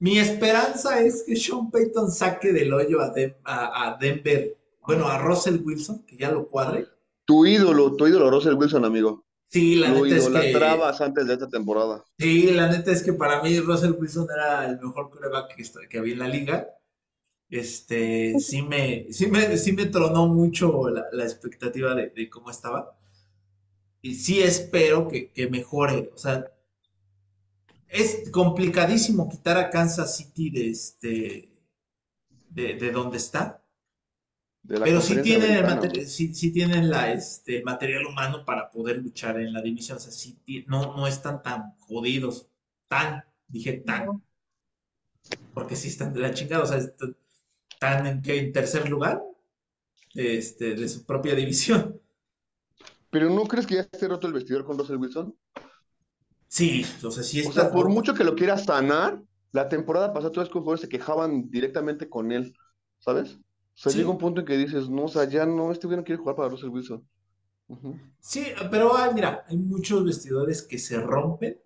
Mi 0.00 0.18
esperanza 0.18 1.00
es 1.00 1.22
que 1.24 1.36
Sean 1.36 1.70
Payton 1.70 2.10
saque 2.10 2.52
del 2.52 2.72
hoyo 2.72 3.00
a, 3.00 3.12
a- 3.44 3.90
a 3.92 3.96
Denver, 3.96 4.56
bueno, 4.86 5.06
a 5.08 5.18
Russell 5.18 5.60
Wilson, 5.64 6.04
que 6.04 6.16
ya 6.16 6.30
lo 6.32 6.48
cuadre. 6.48 6.86
Tu 7.26 7.34
ídolo, 7.46 7.94
tu 7.96 8.08
ídolo 8.08 8.28
Russell 8.28 8.54
Wilson, 8.54 8.84
amigo. 8.84 9.24
Sí, 9.48 9.76
la 9.76 9.90
Lo 9.90 9.98
neta 9.98 10.16
es 10.16 10.28
que, 10.30 10.44
idolatrabas 10.46 11.00
antes 11.02 11.26
de 11.28 11.34
esta 11.34 11.48
temporada. 11.50 12.04
sí, 12.18 12.50
la 12.52 12.68
neta 12.68 12.92
es 12.92 13.02
que 13.02 13.12
para 13.12 13.42
mí 13.42 13.58
Russell 13.60 13.92
Wilson 13.98 14.28
era 14.34 14.66
el 14.66 14.78
mejor 14.80 15.10
coreback 15.10 15.54
que, 15.56 15.64
que 15.88 15.98
había 15.98 16.12
en 16.14 16.18
la 16.20 16.28
liga. 16.28 16.77
Este, 17.50 18.38
sí 18.40 18.62
me, 18.62 19.12
sí 19.12 19.26
me, 19.28 19.56
sí 19.58 19.72
me 19.72 19.86
tronó 19.86 20.26
mucho 20.28 20.88
la, 20.90 21.06
la 21.12 21.24
expectativa 21.24 21.94
de, 21.94 22.10
de 22.10 22.30
cómo 22.30 22.50
estaba. 22.50 22.96
Y 24.02 24.16
sí 24.16 24.40
espero 24.40 25.06
que, 25.06 25.30
que 25.30 25.48
mejore. 25.48 26.10
O 26.12 26.18
sea, 26.18 26.50
es 27.88 28.30
complicadísimo 28.30 29.28
quitar 29.28 29.56
a 29.58 29.68
Kansas 29.68 30.16
City 30.16 30.48
de 30.50 30.70
este, 30.70 31.50
de, 32.50 32.74
de 32.74 32.90
donde 32.92 33.16
está. 33.18 33.62
De 34.62 34.78
la 34.78 34.86
Pero 34.86 35.00
sí 35.00 35.08
conferencia 35.08 35.22
tienen, 35.22 35.52
el 35.52 35.66
americana, 35.66 35.80
materi- 35.80 36.06
sí, 36.06 36.34
sí 36.34 36.52
tienen 36.52 36.90
la, 36.90 37.12
este, 37.12 37.58
el 37.58 37.64
material 37.64 38.06
humano 38.06 38.44
para 38.44 38.70
poder 38.70 38.98
luchar 38.98 39.38
en 39.40 39.52
la 39.52 39.60
división. 39.62 39.98
O 39.98 40.00
sea, 40.00 40.12
sí 40.12 40.38
no, 40.66 40.96
no 40.96 41.06
están 41.06 41.42
tan 41.42 41.76
jodidos. 41.78 42.48
Tan, 42.88 43.24
dije 43.48 43.74
tan, 43.74 44.06
No. 44.06 44.22
porque 45.52 45.76
sí 45.76 45.88
están 45.88 46.12
de 46.12 46.20
la 46.20 46.32
chingada. 46.34 46.62
O 46.64 46.66
sea, 46.66 46.78
est- 46.78 47.00
están 47.80 48.06
en, 48.06 48.22
¿qué? 48.22 48.38
en 48.38 48.52
tercer 48.52 48.88
lugar 48.88 49.22
este, 50.14 50.74
de 50.74 50.88
su 50.88 51.06
propia 51.06 51.34
división. 51.36 52.00
Pero 53.10 53.28
¿no 53.30 53.46
crees 53.46 53.66
que 53.66 53.74
ya 53.74 53.80
esté 53.82 54.08
roto 54.08 54.26
el 54.26 54.32
vestidor 54.32 54.64
con 54.64 54.78
Russell 54.78 54.96
Wilson? 54.96 55.34
Sí, 56.48 56.84
o 57.04 57.10
sea, 57.10 57.22
sí 57.22 57.40
O 57.42 57.50
está 57.50 57.52
sea, 57.52 57.70
por 57.70 57.88
mucho 57.88 58.14
que 58.14 58.24
lo 58.24 58.34
quiera 58.36 58.58
sanar, 58.58 59.22
la 59.52 59.68
temporada 59.68 60.12
pasada 60.12 60.32
todos 60.32 60.48
los 60.48 60.52
jugadores 60.52 60.80
se 60.82 60.88
quejaban 60.88 61.50
directamente 61.50 62.08
con 62.08 62.32
él, 62.32 62.54
¿sabes? 62.98 63.36
O 63.36 63.40
sea, 63.80 63.92
Sí. 63.92 63.98
llega 63.98 64.10
un 64.10 64.18
punto 64.18 64.40
en 64.40 64.46
que 64.46 64.56
dices, 64.56 64.88
no, 64.90 65.04
o 65.04 65.08
sea, 65.08 65.24
ya 65.24 65.46
no, 65.46 65.72
este 65.72 65.86
güey 65.86 65.96
no 65.98 66.04
quiere 66.04 66.20
jugar 66.20 66.36
para 66.36 66.48
Russell 66.50 66.68
Wilson. 66.70 67.08
Sí, 68.20 68.46
pero 68.70 68.92
mira, 69.14 69.44
hay 69.48 69.56
muchos 69.56 70.04
vestidores 70.04 70.62
que 70.62 70.78
se 70.78 71.00
rompen 71.00 71.60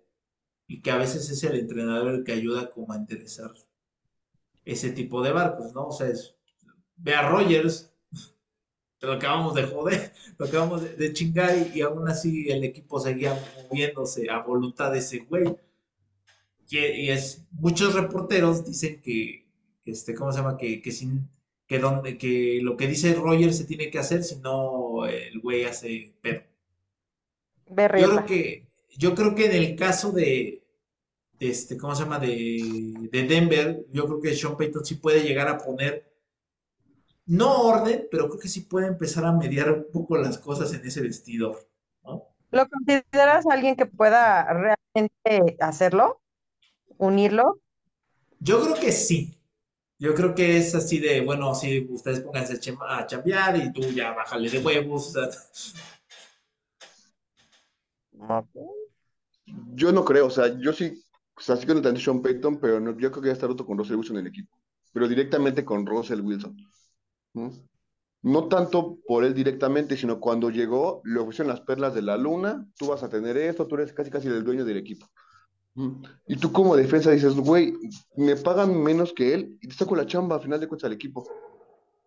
y 0.67 0.81
que 0.81 0.91
a 0.91 0.97
veces 0.97 1.29
es 1.29 1.43
el 1.45 1.57
entrenador 1.59 2.15
el 2.15 2.23
que 2.25 2.33
ayuda 2.33 2.71
como 2.71 2.93
a 2.93 2.97
interesar 2.97 3.51
ese 4.65 4.91
tipo 4.91 5.21
de 5.21 5.31
barcos, 5.31 5.73
¿no? 5.73 5.87
O 5.87 5.91
sea, 5.91 6.07
es, 6.07 6.35
ve 6.95 7.13
a 7.15 7.29
Rogers, 7.29 7.91
te 8.97 9.07
lo 9.07 9.13
acabamos 9.13 9.53
de 9.55 9.63
joder, 9.63 10.13
lo 10.37 10.45
acabamos 10.45 10.83
de, 10.83 10.95
de 10.95 11.13
chingar 11.13 11.55
y, 11.57 11.79
y 11.79 11.81
aún 11.81 12.07
así 12.07 12.49
el 12.49 12.63
equipo 12.63 12.99
seguía 12.99 13.37
moviéndose 13.69 14.29
a 14.29 14.39
voluntad 14.39 14.91
de 14.91 14.99
ese 14.99 15.19
güey. 15.19 15.55
Y, 16.69 16.77
y 16.77 17.09
es, 17.09 17.45
muchos 17.51 17.93
reporteros 17.93 18.65
dicen 18.65 19.01
que, 19.01 19.45
que 19.83 19.91
este, 19.91 20.15
¿cómo 20.15 20.31
se 20.31 20.39
llama? 20.39 20.57
Que, 20.57 20.81
que, 20.81 20.91
sin, 20.91 21.29
que, 21.67 21.79
donde, 21.79 22.17
que 22.17 22.59
lo 22.61 22.77
que 22.77 22.87
dice 22.87 23.13
Rogers 23.13 23.57
se 23.57 23.65
tiene 23.65 23.89
que 23.91 23.99
hacer, 23.99 24.23
si 24.23 24.37
no 24.39 25.05
el 25.05 25.39
güey 25.39 25.65
hace 25.65 26.13
pedo. 26.21 26.41
Yo 27.67 28.09
creo 28.09 28.25
que, 28.25 28.67
yo 28.97 29.15
creo 29.15 29.35
que 29.35 29.45
en 29.45 29.53
el 29.53 29.75
caso 29.75 30.11
de 30.11 30.62
este, 31.49 31.77
¿cómo 31.77 31.95
se 31.95 32.03
llama? 32.03 32.19
De, 32.19 32.93
de 33.11 33.23
Denver, 33.23 33.85
yo 33.91 34.05
creo 34.05 34.21
que 34.21 34.35
Sean 34.35 34.57
Payton 34.57 34.85
sí 34.85 34.95
puede 34.95 35.23
llegar 35.23 35.47
a 35.47 35.57
poner, 35.57 36.11
no 37.25 37.61
orden, 37.63 38.07
pero 38.11 38.27
creo 38.27 38.39
que 38.39 38.47
sí 38.47 38.61
puede 38.61 38.87
empezar 38.87 39.25
a 39.25 39.31
mediar 39.31 39.71
un 39.71 39.85
poco 39.91 40.17
las 40.17 40.37
cosas 40.37 40.73
en 40.73 40.85
ese 40.85 41.01
vestidor, 41.01 41.57
¿no? 42.03 42.27
¿Lo 42.51 42.67
consideras 42.69 43.45
alguien 43.47 43.75
que 43.75 43.85
pueda 43.85 44.45
realmente 44.45 45.57
hacerlo? 45.59 46.21
¿Unirlo? 46.97 47.59
Yo 48.39 48.61
creo 48.61 48.75
que 48.75 48.91
sí. 48.91 49.37
Yo 49.97 50.13
creo 50.13 50.35
que 50.35 50.57
es 50.57 50.75
así 50.75 50.99
de, 50.99 51.21
bueno, 51.21 51.55
sí, 51.55 51.87
ustedes 51.89 52.19
pónganse 52.19 52.59
a 52.81 53.07
chambear 53.07 53.57
y 53.57 53.71
tú 53.71 53.81
ya 53.91 54.11
bájale 54.11 54.49
de 54.49 54.59
huevos. 54.59 55.09
o 55.09 55.11
sea, 55.11 55.29
Ok. 58.29 58.83
Yo 59.75 59.91
no 59.91 60.05
creo, 60.05 60.27
o 60.27 60.29
sea, 60.29 60.59
yo 60.59 60.73
sí, 60.73 61.03
o 61.35 61.41
sea, 61.41 61.55
sí 61.55 61.65
con 61.65 61.77
el 61.77 61.83
talento 61.83 61.99
de 61.99 62.05
Sean 62.05 62.21
Payton, 62.21 62.59
pero 62.59 62.79
no, 62.79 62.97
yo 62.97 63.11
creo 63.11 63.21
que 63.21 63.27
ya 63.27 63.33
está 63.33 63.47
roto 63.47 63.65
con 63.65 63.77
Russell 63.77 63.95
Wilson 63.95 64.17
en 64.17 64.21
el 64.21 64.27
equipo, 64.27 64.57
pero 64.91 65.07
directamente 65.07 65.65
con 65.65 65.85
Russell 65.85 66.21
Wilson. 66.21 66.55
¿no? 67.33 67.51
No 68.21 68.47
tanto 68.47 68.99
por 69.05 69.25
él 69.25 69.33
directamente, 69.33 69.97
sino 69.97 70.19
cuando 70.19 70.49
llegó, 70.49 71.01
le 71.03 71.19
ofrecieron 71.19 71.49
las 71.49 71.61
perlas 71.61 71.93
de 71.93 72.01
la 72.01 72.15
luna, 72.15 72.65
tú 72.77 72.87
vas 72.87 73.03
a 73.03 73.09
tener 73.09 73.35
esto, 73.35 73.67
tú 73.67 73.75
eres 73.75 73.91
casi 73.91 74.09
casi 74.09 74.27
el 74.29 74.43
dueño 74.43 74.63
del 74.63 74.77
equipo. 74.77 75.05
Ujú. 75.75 76.03
Y 76.27 76.37
tú 76.37 76.51
como 76.51 76.75
defensa 76.75 77.11
dices, 77.11 77.35
güey, 77.35 77.73
me 78.15 78.35
pagan 78.35 78.81
menos 78.81 79.11
que 79.11 79.33
él 79.33 79.57
y 79.59 79.67
te 79.67 79.73
saco 79.73 79.95
la 79.95 80.05
chamba 80.05 80.35
al 80.35 80.41
final 80.41 80.59
de 80.59 80.67
cuentas 80.67 80.87
al 80.87 80.93
equipo. 80.93 81.27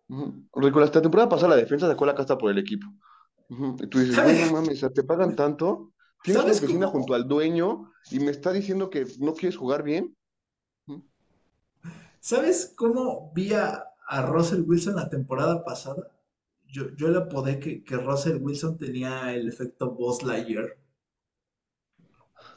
Ujú. 0.09 0.47
Recuerda, 0.55 0.91
la 0.91 1.01
temporada 1.01 1.29
pasada 1.29 1.49
la 1.49 1.61
defensa 1.61 1.87
sacó 1.87 2.05
la 2.05 2.15
casta 2.15 2.37
por 2.37 2.49
el 2.49 2.57
equipo. 2.57 2.87
Y 3.49 3.87
tú 3.87 3.99
dices, 3.99 4.15
güey, 4.21 4.39
no 4.39 4.51
mames, 4.53 4.85
te 4.93 5.03
pagan 5.03 5.35
tanto, 5.35 5.91
tienes 6.27 6.43
una 6.45 6.53
¿Sabes 6.53 6.57
oficina 6.57 6.87
junto 6.87 7.13
al 7.13 7.27
dueño 7.27 7.91
y 8.09 8.19
me 8.19 8.31
está 8.31 8.51
diciendo 8.53 8.89
que 8.89 9.05
no 9.19 9.33
quieres 9.33 9.57
jugar 9.57 9.83
bien. 9.83 10.15
¿Sabes 12.19 12.73
cómo 12.75 13.31
vi 13.33 13.53
a, 13.53 13.83
a 14.07 14.21
Russell 14.25 14.61
Wilson 14.67 14.95
la 14.95 15.09
temporada 15.09 15.63
pasada? 15.63 16.11
Yo, 16.67 16.95
yo 16.95 17.07
le 17.09 17.17
apodé 17.19 17.59
que, 17.59 17.83
que 17.83 17.95
Russell 17.97 18.37
Wilson 18.41 18.77
tenía 18.77 19.33
el 19.33 19.47
efecto 19.47 19.91
Buzz 19.91 20.23
Lightyear. 20.23 20.77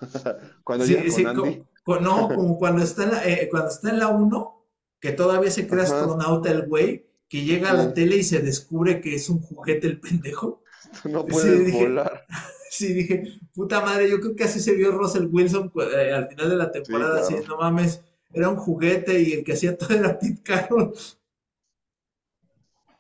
Cuando 0.65 0.85
Sí, 0.85 0.97
con 1.07 1.27
sí, 1.27 1.33
co- 1.33 1.67
Andy, 1.85 2.01
no, 2.01 2.33
como 2.33 2.59
cuando 2.59 2.83
está 2.83 3.05
en 3.05 3.11
la, 3.11 3.25
eh, 3.29 3.49
cuando 3.51 3.69
está 3.71 3.91
en 3.91 3.99
la 3.99 4.09
uno 4.09 4.65
que 5.01 5.13
todavía 5.13 5.51
se 5.51 5.67
cree 5.69 5.83
ajá, 5.83 6.01
astronauta 6.01 6.51
el 6.51 6.67
güey, 6.67 7.07
que 7.29 7.45
llega 7.45 7.71
a 7.71 7.75
la 7.75 7.93
sí, 7.93 7.95
tele 7.95 8.17
y 8.17 8.23
se 8.25 8.41
descubre 8.41 9.01
que 9.01 9.15
es 9.15 9.29
un 9.31 9.41
juguete 9.41 9.87
el 9.87 10.01
pendejo. 10.01 10.63
no 11.05 11.27
Sí, 11.29 11.49
puedes 11.49 11.65
dije, 11.65 11.99
volar. 11.99 12.27
Sí, 12.71 12.93
dije, 12.95 13.25
puta 13.55 13.81
madre, 13.83 14.09
yo 14.11 14.21
creo 14.21 14.35
que 14.37 14.45
así 14.45 14.61
se 14.61 14.75
vio 14.75 14.93
Russell 14.93 15.29
Wilson 15.31 15.69
cu- 15.71 15.83
eh, 15.83 16.13
al 16.13 16.29
final 16.29 16.51
de 16.51 16.57
la 16.57 16.73
Sí, 16.73 16.73
temporada, 16.73 17.21
así, 17.21 17.35
claro. 17.35 17.49
no 17.49 17.59
mames, 17.59 18.03
era 18.33 18.49
un 18.49 18.57
juguete 18.57 19.21
y 19.21 19.33
el 19.35 19.45
que 19.45 19.53
hacía 19.55 19.77
todo 19.77 19.95
era 19.95 20.19
Pete 20.19 20.43
Carroll. 20.43 20.93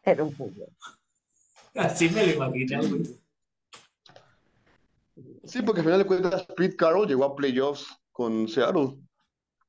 Era 0.05 0.25
un 0.25 0.35
juguete. 0.37 0.73
Así 1.75 2.09
me 2.11 2.25
lo 2.27 2.33
imaginé, 2.35 2.77
güey. 2.87 3.03
Sí, 5.45 5.63
porque 5.63 5.81
al 5.81 5.87
final 5.87 5.99
de 6.01 6.07
cuentas, 6.07 6.45
Pete 6.57 6.77
Carroll 6.77 7.09
llegó 7.09 7.25
a 7.25 7.35
playoffs 7.37 7.87
con 8.13 8.49
Seattle. 8.49 8.97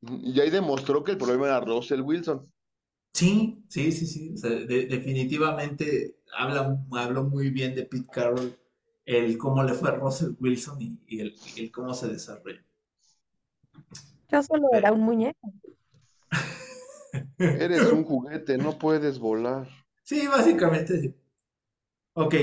Y 0.02 0.40
ahí 0.40 0.50
demostró 0.50 1.04
que 1.04 1.12
el 1.14 1.18
problema 1.18 1.48
era 1.48 1.62
Russell 1.62 2.02
Wilson. 2.02 2.52
Sí, 3.14 3.64
sí, 3.70 3.92
sí, 3.92 4.06
sí. 4.06 4.32
O 4.34 4.38
sea, 4.38 4.50
de- 4.52 4.86
definitivamente 4.86 6.16
habla, 6.38 6.78
habló 6.94 7.24
muy 7.24 7.50
bien 7.50 7.76
de 7.76 7.86
Pete 7.86 8.08
Carroll, 8.12 8.56
el 9.06 9.38
cómo 9.38 9.64
le 9.64 9.74
fue 9.74 9.90
a 9.90 9.96
Russell 9.96 10.34
Wilson 10.40 10.82
y, 10.82 11.00
y 11.08 11.20
el, 11.22 11.36
y 11.56 11.64
el 11.64 11.72
cómo 11.72 11.94
se 11.94 12.08
desarrolló. 12.08 12.62
Yo 14.30 14.44
solo 14.44 14.68
Pero- 14.72 14.78
era 14.80 14.92
un 14.92 15.02
muñeco. 15.02 15.54
Eres 17.38 17.92
un 17.92 18.04
juguete, 18.04 18.58
no 18.58 18.78
puedes 18.78 19.20
volar. 19.20 19.68
Sí, 20.04 20.28
básicamente 20.28 21.00
sí. 21.02 21.16
Ok, 22.14 22.36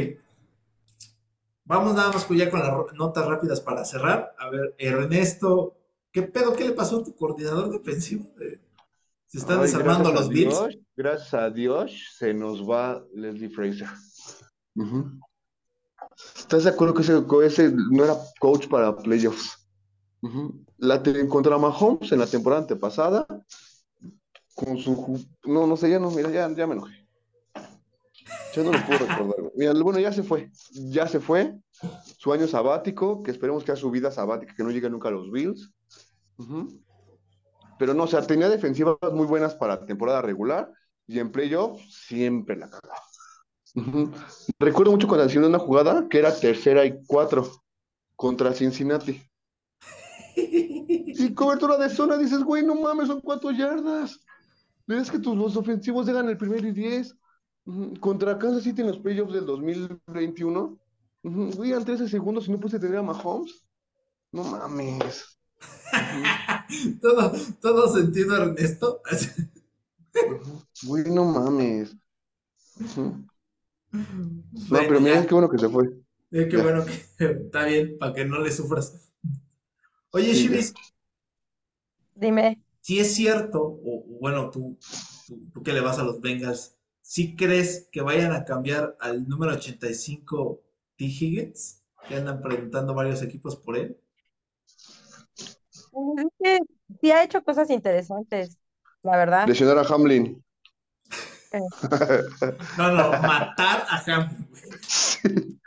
vamos 1.65 1.95
nada 1.95 2.11
más 2.11 2.27
ya 2.31 2.51
con 2.51 2.61
las 2.61 2.95
notas 2.95 3.27
rápidas 3.27 3.61
para 3.61 3.85
cerrar. 3.85 4.35
A 4.39 4.49
ver, 4.51 4.75
Ernesto, 4.79 5.77
¿qué 6.11 6.23
pedo? 6.23 6.55
¿Qué 6.55 6.65
le 6.65 6.73
pasó 6.73 7.01
a 7.01 7.05
tu 7.05 7.15
coordinador 7.15 7.71
defensivo? 7.71 8.33
Eh, 8.41 8.61
¿Se 9.27 9.39
están 9.39 9.59
Ay, 9.59 9.67
desarmando 9.67 10.11
los 10.11 10.29
Bills? 10.31 10.79
Gracias 10.97 11.35
a 11.35 11.51
Dios, 11.51 11.93
se 12.17 12.33
nos 12.33 12.69
va 12.69 13.05
Leslie 13.15 13.51
Fraser. 13.51 13.89
¿Estás 16.37 16.65
de 16.65 16.71
acuerdo 16.71 16.95
que 16.95 17.03
ese, 17.47 17.73
no 17.73 18.05
era 18.05 18.17
coach 18.41 18.69
para 18.69 18.97
playoffs? 18.97 19.69
Ujú. 20.23 20.65
La 20.79 21.03
te- 21.03 21.27
contra 21.29 21.59
Mahomes 21.59 22.11
en 22.13 22.19
la 22.19 22.27
temporada 22.27 22.63
antepasada, 22.63 23.27
con 24.55 24.77
su... 24.79 25.25
No, 25.45 25.67
no 25.67 25.77
sé, 25.77 25.91
ya 25.91 25.99
no, 25.99 26.11
mira, 26.11 26.31
ya, 26.31 26.49
ya 26.55 26.67
me 26.67 26.75
enojé. 26.75 27.09
Ya 28.55 28.63
no 28.65 28.73
lo 28.73 28.79
puedo 28.79 29.07
recordar. 29.07 29.53
Mira, 29.55 29.73
bueno, 29.75 30.01
ya 30.01 30.13
se 30.13 30.23
fue. 30.23 30.51
Ya 30.73 31.07
se 31.07 31.21
fue. 31.21 31.59
Su 32.19 32.33
año 32.33 32.49
sabático, 32.49 33.23
que 33.23 33.31
esperemos 33.31 33.63
que 33.63 33.69
sea 33.69 33.77
su 33.77 33.91
vida 33.91 34.11
sabática, 34.11 34.55
que 34.57 34.65
no 34.65 34.71
llegue 34.71 34.91
nunca 34.91 35.09
a 35.09 35.13
los 35.13 35.31
Bills. 35.31 35.71
Pero 37.79 37.95
no, 37.95 38.05
o 38.05 38.07
sea, 38.09 38.23
tenía 38.27 38.49
defensivas 38.49 38.97
muy 39.13 39.27
buenas 39.27 39.55
para 39.55 39.85
temporada 39.87 40.23
regular 40.23 40.73
y 41.07 41.21
en 41.21 41.31
playoff 41.31 41.81
siempre 41.89 42.57
la 42.57 42.69
cagaba. 42.69 43.08
Recuerdo 44.59 44.93
mucho 44.93 45.07
cuando 45.07 45.27
hacían 45.27 45.45
una 45.45 45.59
jugada 45.59 46.09
que 46.09 46.19
era 46.19 46.35
tercera 46.35 46.85
y 46.85 47.01
cuatro 47.07 47.51
contra 48.17 48.53
Cincinnati. 48.53 49.23
Y 50.37 51.35
cobertura 51.35 51.77
de 51.77 51.89
zona, 51.89 52.17
dices, 52.17 52.43
güey, 52.43 52.65
no 52.65 52.75
mames, 52.75 53.09
son 53.09 53.21
cuatro 53.21 53.51
yardas. 53.51 54.21
Ves 54.87 55.11
que 55.11 55.19
tus 55.19 55.37
los 55.37 55.57
ofensivos 55.57 56.07
llegan 56.07 56.29
el 56.29 56.39
primero 56.39 56.67
y 56.67 56.73
diez. 56.73 57.15
Contra 58.01 58.39
Kansas 58.39 58.63
City 58.63 58.81
en 58.81 58.87
los 58.89 58.99
playoffs 58.99 59.35
del 59.35 59.45
2021. 59.45 60.79
Ujú. 61.25 61.51
Güey, 61.57 61.73
eran 61.73 61.85
13 61.85 62.09
segundos 62.09 62.49
y 62.49 62.53
no 62.53 62.61
puse 62.61 62.79
tener 62.79 62.99
a 62.99 63.03
Mahomes. 63.03 63.67
No 64.33 64.45
mames. 64.45 65.39
Todo, 67.03 67.33
todo 67.61 67.95
sentido, 67.95 68.37
Ernesto. 68.37 69.03
Güey, 70.85 71.05
no 71.11 71.25
mames. 71.25 71.97
No, 74.71 74.87
Bueno, 74.87 74.87
pero 74.87 75.01
mira, 75.01 75.25
ya. 75.25 75.27
qué 75.27 75.35
bueno 75.35 75.49
que 75.51 75.59
se 75.59 75.69
fue. 75.69 75.89
Eh, 76.31 76.49
qué 76.49 76.57
Ya. 76.57 76.63
bueno 76.63 76.85
que 76.87 76.93
está 77.45 77.65
bien, 77.67 77.99
para 77.99 78.13
que 78.15 78.25
no 78.25 78.41
le 78.41 78.51
sufras. 78.53 79.11
Oye, 80.13 80.35
Sí, 80.35 80.49
ya. 80.49 80.59
Shivis, 80.59 80.75
Dime, 82.15 82.59
si 82.81 82.99
es 83.01 83.15
cierto, 83.15 83.61
o 83.63 84.05
bueno, 84.21 84.51
tú, 84.51 84.79
tú, 85.27 85.41
tú 85.53 85.63
que 85.63 85.73
le 85.73 85.81
vas 85.81 85.99
a 85.99 86.05
los 86.05 86.21
Bengals, 86.21 86.77
¿sí 87.01 87.37
crees 87.37 87.89
que 87.93 88.01
vayan 88.03 88.33
a 88.33 88.45
cambiar 88.45 88.97
al 89.01 89.29
número 89.29 89.53
85 89.55 90.63
T. 90.97 91.05
Higgins? 91.05 91.83
Que 92.07 92.17
andan 92.17 92.41
preguntando 92.41 92.95
varios 92.95 93.23
equipos 93.23 93.57
por 93.57 93.77
él. 93.77 93.99
pues 95.91 96.27
es 96.27 96.33
que 96.39 96.59
sí 97.01 97.11
ha 97.11 97.23
hecho 97.25 97.43
cosas 97.45 97.71
interesantes, 97.71 98.59
la 99.03 99.17
verdad. 99.17 99.53
Lesionar 99.53 99.79
a 99.79 99.83
Hamlin. 99.93 100.25
No, 102.77 102.93
no, 102.93 103.11
matar 103.23 103.87
a 103.89 104.03
Hamlin. 104.07 104.49
güey. 104.51 105.59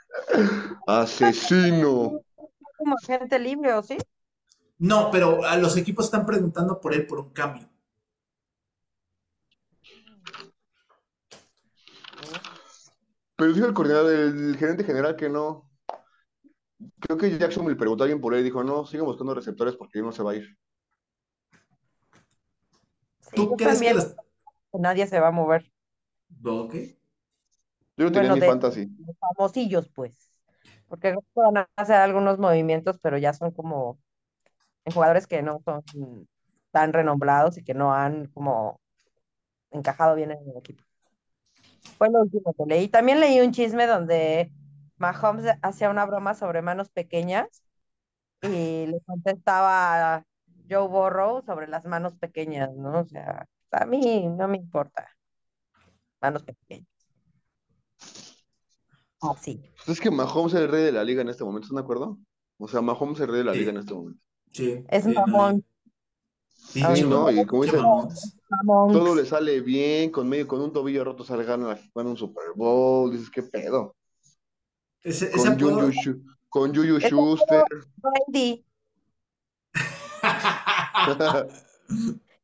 Asesino. 0.88 2.22
como 2.78 2.96
agente 3.02 3.40
libre, 3.40 3.74
¿o 3.74 3.84
sí? 3.84 3.98
No, 4.78 5.12
pero 5.12 5.46
a 5.46 5.58
los 5.58 5.78
equipos 5.78 6.06
están 6.06 6.26
preguntando 6.26 6.80
por 6.80 6.94
él 6.94 7.06
por 7.06 7.20
un 7.20 7.30
cambio. 7.30 7.70
Pero 13.36 13.54
dijo 13.54 13.66
el 13.66 13.74
coordinador, 13.74 14.14
el 14.14 14.58
gerente 14.58 14.84
general 14.84 15.16
que 15.16 15.30
no. 15.30 15.70
Creo 17.00 17.18
que 17.18 17.38
Jackson 17.38 17.68
le 17.68 17.76
preguntó 17.76 18.04
a 18.04 18.06
alguien 18.06 18.22
por 18.22 18.34
él 18.34 18.42
y 18.42 18.44
dijo, 18.44 18.64
no, 18.64 18.86
sigan 18.86 19.06
buscando 19.06 19.34
receptores 19.34 19.76
porque 19.76 20.00
él 20.00 20.06
no 20.06 20.12
se 20.12 20.24
va 20.24 20.32
a 20.32 20.36
ir. 20.36 20.58
Sí, 23.20 23.36
¿Tú 23.36 23.56
crees 23.56 23.58
que 23.58 23.66
también, 23.66 23.96
los... 23.96 24.14
que 24.14 24.80
nadie 24.80 25.08
se 25.08 25.20
va 25.20 25.30
a 25.30 25.32
mover. 25.32 25.71
Ok. 26.44 26.76
Yo 27.98 28.06
lo 28.06 28.12
tenía 28.12 28.28
Bueno, 28.28 28.30
en 28.30 28.36
mi 28.36 28.42
de 28.42 28.52
fantasy. 28.52 28.92
los 28.98 29.16
famosillos, 29.20 29.90
pues. 29.90 30.30
Porque 30.88 31.16
van 31.36 31.58
a 31.58 31.70
hacer 31.78 31.96
algunos 31.98 32.40
movimientos, 32.40 33.00
pero 33.02 33.18
ya 33.18 33.34
son 33.34 33.52
como 33.52 34.00
en 34.86 34.94
jugadores 34.94 35.28
que 35.28 35.42
no 35.44 35.62
son 35.66 35.84
tan 36.72 36.94
renombrados 36.94 37.58
y 37.58 37.64
que 37.64 37.74
no 37.76 37.94
han 37.96 38.28
como 38.28 38.82
encajado 39.72 40.16
bien 40.16 40.32
en 40.32 40.40
el 40.50 40.58
equipo. 40.58 40.84
Fue 41.98 42.10
lo 42.10 42.22
último 42.22 42.54
que 42.58 42.66
leí. 42.66 42.88
También 42.88 43.20
leí 43.20 43.40
un 43.42 43.52
chisme 43.52 43.86
donde 43.88 44.52
Mahomes 44.98 45.46
hacía 45.62 45.90
una 45.90 46.06
broma 46.06 46.34
sobre 46.36 46.62
manos 46.62 46.90
pequeñas 46.90 47.64
y 48.42 48.88
le 48.88 49.02
contestaba 49.06 50.26
Joe 50.70 50.88
Burrow 50.88 51.44
sobre 51.46 51.68
las 51.68 51.86
manos 51.86 52.16
pequeñas, 52.18 52.72
¿no? 52.76 53.02
O 53.02 53.06
sea, 53.06 53.48
a 53.72 53.86
mí 53.86 54.28
no 54.30 54.48
me 54.48 54.58
importa. 54.58 55.10
Manos 56.22 56.44
pequeñas. 56.44 56.88
Así. 59.22 59.62
Es 59.88 60.00
que 60.00 60.10
Mahomes 60.12 60.54
es 60.54 60.62
el 60.62 60.70
rey 60.70 60.84
de 60.84 60.92
la 60.92 61.04
liga 61.04 61.22
en 61.22 61.30
este 61.30 61.44
momento, 61.44 61.66
¿están 61.66 61.76
de 61.78 61.82
acuerdo? 61.84 62.18
O 62.58 62.68
sea, 62.68 62.82
Mahomes 62.82 63.16
es 63.18 63.22
el 63.22 63.28
rey 63.30 63.38
de 63.40 63.44
la 63.46 63.54
Sí. 63.54 63.60
liga 63.60 63.72
en 63.72 63.78
este 63.78 63.94
momento. 63.94 64.20
Sí, 64.52 64.84
Es 64.90 65.04
sí, 65.04 65.14
mamón. 65.14 65.66
sí, 66.56 66.82
Ay, 66.84 66.94
pinche 67.02 67.10
no, 67.10 67.32
y 67.32 67.46
como 67.46 67.64
dice, 67.64 67.78
todo 68.68 69.16
le 69.16 69.26
sale 69.26 69.62
bien, 69.62 70.12
con 70.12 70.28
medio, 70.28 70.48
con 70.48 70.62
un 70.62 70.74
tobillo 70.74 71.04
roto 71.04 71.24
sale 71.24 71.44
gana, 71.44 71.80
gana 71.96 72.10
un 72.10 72.18
Super 72.18 72.46
Bowl, 72.56 73.12
dices, 73.12 73.30
¿qué 73.30 73.44
pedo? 73.44 73.96
Ese, 75.04 75.28
ese 75.28 75.38
Con 75.38 75.48
apodo- 75.54 75.92
con 76.50 76.76
Juju 76.76 76.98
Ese 76.98 77.10
Schuster. 77.10 77.64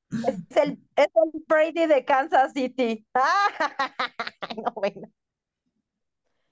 Es 0.10 0.58
el, 0.58 0.80
es 0.98 1.08
el 1.16 1.44
Brady 1.48 1.86
de 1.86 2.04
Kansas 2.06 2.54
City. 2.54 3.06
No, 4.58 4.72
bueno. 4.74 5.12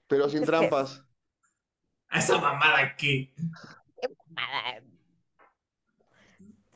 pero 0.06 0.28
sin 0.28 0.42
Es 0.42 0.50
que- 0.50 0.56
trampas. 0.56 1.02
Esa 2.10 2.38
mamada 2.38 2.78
aquí. 2.80 3.34
Nada. 4.28 4.82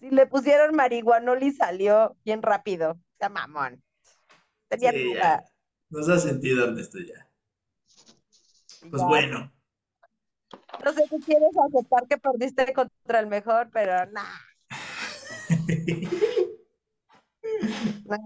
Si 0.00 0.10
le 0.10 0.26
pusieron 0.26 0.74
marihuanol 0.74 1.42
y 1.42 1.52
salió 1.52 2.16
bien 2.24 2.42
rápido. 2.42 2.92
O 2.92 3.16
sea, 3.18 3.28
mamón. 3.28 3.82
Tenía 4.68 4.90
Sí, 4.92 5.04
duda. 5.04 5.44
Nos 5.90 6.06
da 6.08 6.18
sentido, 6.18 6.64
Ernesto, 6.64 6.98
ya. 6.98 7.28
Pues 8.88 9.02
Ya. 9.02 9.06
bueno. 9.06 9.52
No 10.84 10.92
sé 10.92 11.06
si 11.06 11.20
quieres 11.20 11.50
aceptar 11.68 12.08
que 12.08 12.16
perdiste 12.18 12.72
contra 12.72 13.20
el 13.20 13.26
mejor, 13.28 13.70
pero 13.72 14.06
nada. 14.06 14.34
No, 18.06 18.16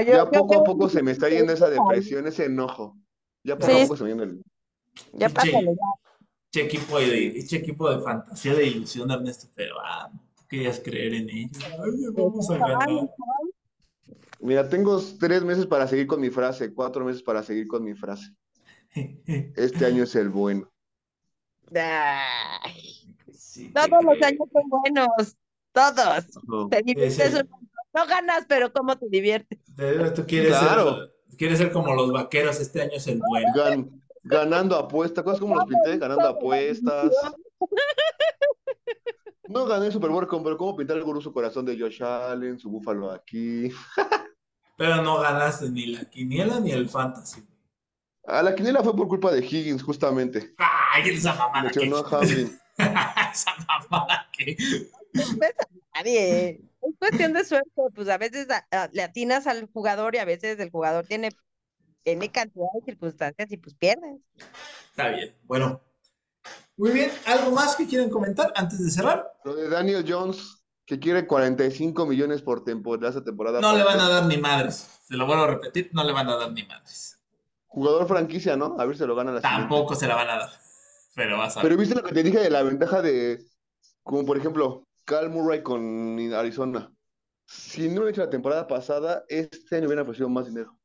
yo- 0.00 0.04
Ya 0.06 0.12
yo 0.24 0.30
poco 0.30 0.60
a 0.60 0.64
poco 0.64 0.88
se 0.88 1.02
me 1.02 1.12
está 1.12 1.28
yendo 1.28 1.52
esa 1.52 1.68
depresión, 1.70 2.26
ese 2.26 2.46
enojo. 2.46 2.96
Ya 3.44 3.56
poco 3.58 3.72
Sí. 3.72 3.78
a 3.78 3.82
poco 3.84 3.96
se 3.96 4.04
me 4.04 4.14
viene 4.14 4.22
el... 4.24 4.42
Ya 5.14 5.28
pásale, 5.28 5.64
ya. 5.64 5.72
Che 6.50 6.60
equipo 6.62 6.98
de, 6.98 7.44
che 7.46 7.56
equipo 7.56 7.90
de 7.90 8.02
fantasía 8.02 8.54
de 8.54 8.66
ilusión 8.66 9.08
de 9.08 9.14
Ernesto, 9.14 9.48
pero 9.54 9.74
ah, 9.82 10.10
tú 10.36 10.42
querías 10.48 10.80
creer 10.80 11.14
en 11.14 11.30
ellos. 11.30 11.58
Ay, 11.64 12.04
vamos 12.12 12.50
a 12.50 12.58
ganar. 12.58 12.88
Mira, 14.40 14.68
tengo 14.68 15.00
tres 15.18 15.42
meses 15.44 15.66
para 15.66 15.86
seguir 15.86 16.06
con 16.06 16.20
mi 16.20 16.28
frase, 16.28 16.74
cuatro 16.74 17.04
meses 17.04 17.22
para 17.22 17.42
seguir 17.42 17.66
con 17.68 17.82
mi 17.84 17.94
frase. 17.94 18.34
Este 19.56 19.86
año 19.86 20.02
es 20.04 20.14
el 20.14 20.28
bueno. 20.28 20.68
Ay, 21.74 23.16
Sí, 23.32 23.68
te 23.68 23.72
todos 23.88 24.04
los 24.04 24.14
creo. 24.16 24.26
años 24.28 24.48
son 24.52 24.68
buenos. 24.68 25.36
Todos. 25.72 26.26
No. 26.46 26.68
Te 26.68 26.82
montón. 26.82 27.70
No 27.94 28.06
ganas, 28.06 28.44
pero 28.48 28.72
¿cómo 28.72 28.96
te 28.98 29.06
diviertes? 29.08 29.58
Te- 29.76 30.10
Tú 30.12 30.24
quieres 30.26 30.56
Claro. 30.56 30.96
ser, 30.96 31.36
quieres 31.38 31.58
ser 31.58 31.72
como 31.72 31.94
los 31.94 32.10
vaqueros, 32.12 32.58
este 32.60 32.82
año 32.82 32.92
es 32.94 33.06
el 33.06 33.20
bueno. 33.26 33.48
Gan- 33.54 34.02
ganando 34.24 34.76
apuestas, 34.76 35.24
cosas 35.24 35.40
como 35.40 35.56
los 35.56 35.64
pinté, 35.66 35.98
ganando 35.98 36.28
apuestas. 36.28 37.10
No 39.48 39.66
gané 39.66 39.86
el 39.86 39.92
Super 39.92 40.10
Bowl, 40.10 40.26
pero 40.44 40.56
cómo 40.56 40.76
pintar 40.76 40.96
el 40.96 41.04
gurú 41.04 41.20
su 41.20 41.32
corazón 41.32 41.66
de 41.66 41.78
Josh 41.78 42.02
Allen, 42.02 42.58
su 42.58 42.70
búfalo 42.70 43.10
aquí. 43.10 43.70
Pero 44.78 45.02
no 45.02 45.18
ganaste 45.20 45.68
ni 45.68 45.86
la 45.86 46.04
quiniela 46.08 46.58
ni 46.60 46.70
el 46.72 46.88
fantasy. 46.88 47.42
A 48.24 48.42
la 48.42 48.54
quiniela 48.54 48.82
fue 48.82 48.96
por 48.96 49.08
culpa 49.08 49.30
de 49.32 49.44
Higgins, 49.44 49.82
justamente. 49.82 50.54
Ay, 50.56 51.10
esa 51.10 51.34
mamada 51.34 51.70
que. 51.70 51.80
A 51.92 52.16
Hamlin. 52.18 52.58
esa 53.32 53.50
mamada 53.68 54.28
que. 54.32 54.56
No 55.12 55.24
ves 55.38 55.54
a 55.58 55.98
nadie. 55.98 56.60
Es 56.82 56.94
cuestión 56.98 57.32
de 57.32 57.44
suerte. 57.44 57.70
Pues 57.94 58.08
a 58.08 58.18
veces 58.18 58.48
a- 58.50 58.66
a- 58.70 58.88
le 58.92 59.02
atinas 59.02 59.46
al 59.46 59.68
jugador 59.72 60.14
y 60.14 60.18
a 60.18 60.24
veces 60.24 60.58
el 60.58 60.70
jugador 60.70 61.06
tiene, 61.06 61.30
tiene 62.02 62.30
cantidad 62.30 62.66
de 62.74 62.84
circunstancias 62.84 63.50
y 63.52 63.56
pues 63.56 63.74
pierdes. 63.74 64.20
Está 64.90 65.08
bien. 65.08 65.34
Bueno. 65.44 65.80
Muy 66.76 66.90
bien. 66.90 67.10
¿Algo 67.26 67.52
más 67.52 67.76
que 67.76 67.86
quieren 67.86 68.10
comentar 68.10 68.52
antes 68.56 68.82
de 68.84 68.90
cerrar? 68.90 69.30
Lo 69.44 69.54
de 69.54 69.68
Daniel 69.68 70.04
Jones, 70.06 70.64
que 70.84 70.98
quiere 70.98 71.26
45 71.26 72.06
millones 72.06 72.42
por 72.42 72.64
temporada, 72.64 73.10
esa 73.10 73.22
temporada. 73.22 73.60
No 73.60 73.76
le 73.76 73.84
van 73.84 74.00
a 74.00 74.08
dar 74.08 74.26
ni 74.26 74.36
madres. 74.38 74.88
Se 75.06 75.14
lo 75.16 75.26
vuelvo 75.26 75.44
a 75.44 75.48
repetir, 75.48 75.90
no 75.92 76.02
le 76.02 76.12
van 76.12 76.28
a 76.28 76.36
dar 76.36 76.52
ni 76.52 76.64
madres. 76.64 77.18
Jugador 77.68 78.06
franquicia, 78.08 78.56
¿no? 78.56 78.76
A 78.78 78.84
ver 78.84 78.96
si 78.96 79.00
se 79.00 79.06
lo 79.06 79.14
gana 79.14 79.32
la 79.32 79.40
siguiente. 79.40 79.60
Tampoco 79.60 79.94
se 79.94 80.06
la 80.06 80.16
van 80.16 80.28
a 80.30 80.36
dar. 80.38 80.50
Pero 81.14 81.38
vas 81.38 81.56
a 81.56 81.62
Pero 81.62 81.76
ver. 81.76 81.78
viste 81.86 81.94
lo 81.94 82.02
que 82.02 82.12
te 82.14 82.22
dije 82.22 82.38
de 82.40 82.50
la 82.50 82.62
ventaja 82.62 83.00
de, 83.02 83.44
como 84.02 84.24
por 84.26 84.36
ejemplo, 84.36 84.86
Cal 85.04 85.30
Murray 85.30 85.62
con 85.62 86.32
Arizona. 86.32 86.92
Si 87.46 87.88
no 87.88 88.02
lo 88.02 88.06
he 88.06 88.10
hecho 88.10 88.22
la 88.22 88.30
temporada 88.30 88.66
pasada, 88.66 89.24
este 89.28 89.76
año 89.76 89.86
hubiera 89.86 90.02
ofrecido 90.02 90.28
más 90.28 90.46
dinero. 90.46 90.78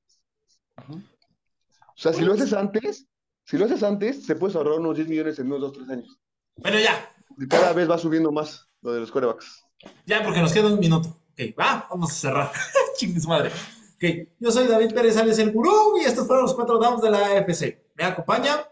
O 0.78 2.00
sea, 2.00 2.14
si 2.14 2.24
lo 2.24 2.34
haces 2.34 2.54
antes, 2.54 3.08
si 3.46 3.58
lo 3.58 3.66
haces 3.66 3.84
antes, 3.84 4.26
se 4.26 4.36
puedes 4.36 4.56
ahorrar 4.56 4.80
unos 4.80 4.96
10 4.96 5.08
millones 5.08 5.40
en 5.40 5.48
unos 5.48 5.62
2, 5.62 5.74
3 5.74 5.90
años. 5.90 6.20
Bueno, 6.58 6.80
ya. 6.80 7.14
Y 7.38 7.48
cada 7.48 7.74
vez 7.74 7.90
va 7.90 7.98
subiendo 7.98 8.32
más 8.32 8.68
lo 8.82 8.94
de 8.94 9.00
los 9.00 9.12
corebacks. 9.12 9.64
Ya, 10.06 10.24
porque 10.24 10.42
nos 10.42 10.52
queda 10.52 10.68
un 10.68 10.80
minuto. 10.80 11.10
Ok, 11.32 11.58
va, 11.60 11.88
vamos 11.90 12.12
a 12.12 12.16
cerrar. 12.16 12.52
Chingue 12.98 13.20
su 13.20 13.30
madre. 13.30 13.52
Ok, 13.96 14.28
yo 14.40 14.52
soy 14.52 14.68
David 14.68 14.94
Pérez 14.94 15.18
Alex 15.18 15.40
el 15.40 15.52
Gurú 15.52 15.98
y 16.00 16.06
estos 16.06 16.28
fueron 16.28 16.44
los 16.44 16.54
cuatro 16.54 16.78
downs 16.78 17.02
de 17.02 17.12
la 17.12 17.38
AFC. 17.38 17.92
Me 17.96 18.04
acompaña. 18.04 18.68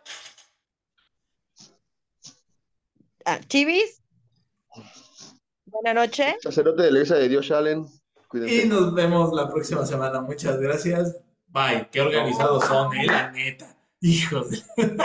Ah, 3.25 3.39
Chivis. 3.47 4.05
Buenas 5.82 6.08
noches. 6.08 6.36
Sacerdote 6.42 6.84
de 6.84 6.92
la 6.92 7.00
iglesia 7.00 7.18
de 7.18 7.28
Dios 7.28 7.52
Allen. 7.52 7.86
Cuídense. 8.30 8.56
Y 8.56 8.70
nos 8.70 8.94
vemos 8.94 9.34
la 9.34 9.50
próxima 9.50 9.86
semana. 9.86 10.22
Muchas 10.22 10.58
gracias. 10.58 11.18
Bye. 11.48 11.90
Qué 11.92 12.00
organizados 12.00 12.64
son, 12.64 12.96
eh, 12.96 13.06
la 13.06 13.30
neta. 13.32 13.76
Hijos 14.00 14.52
de... 14.52 14.64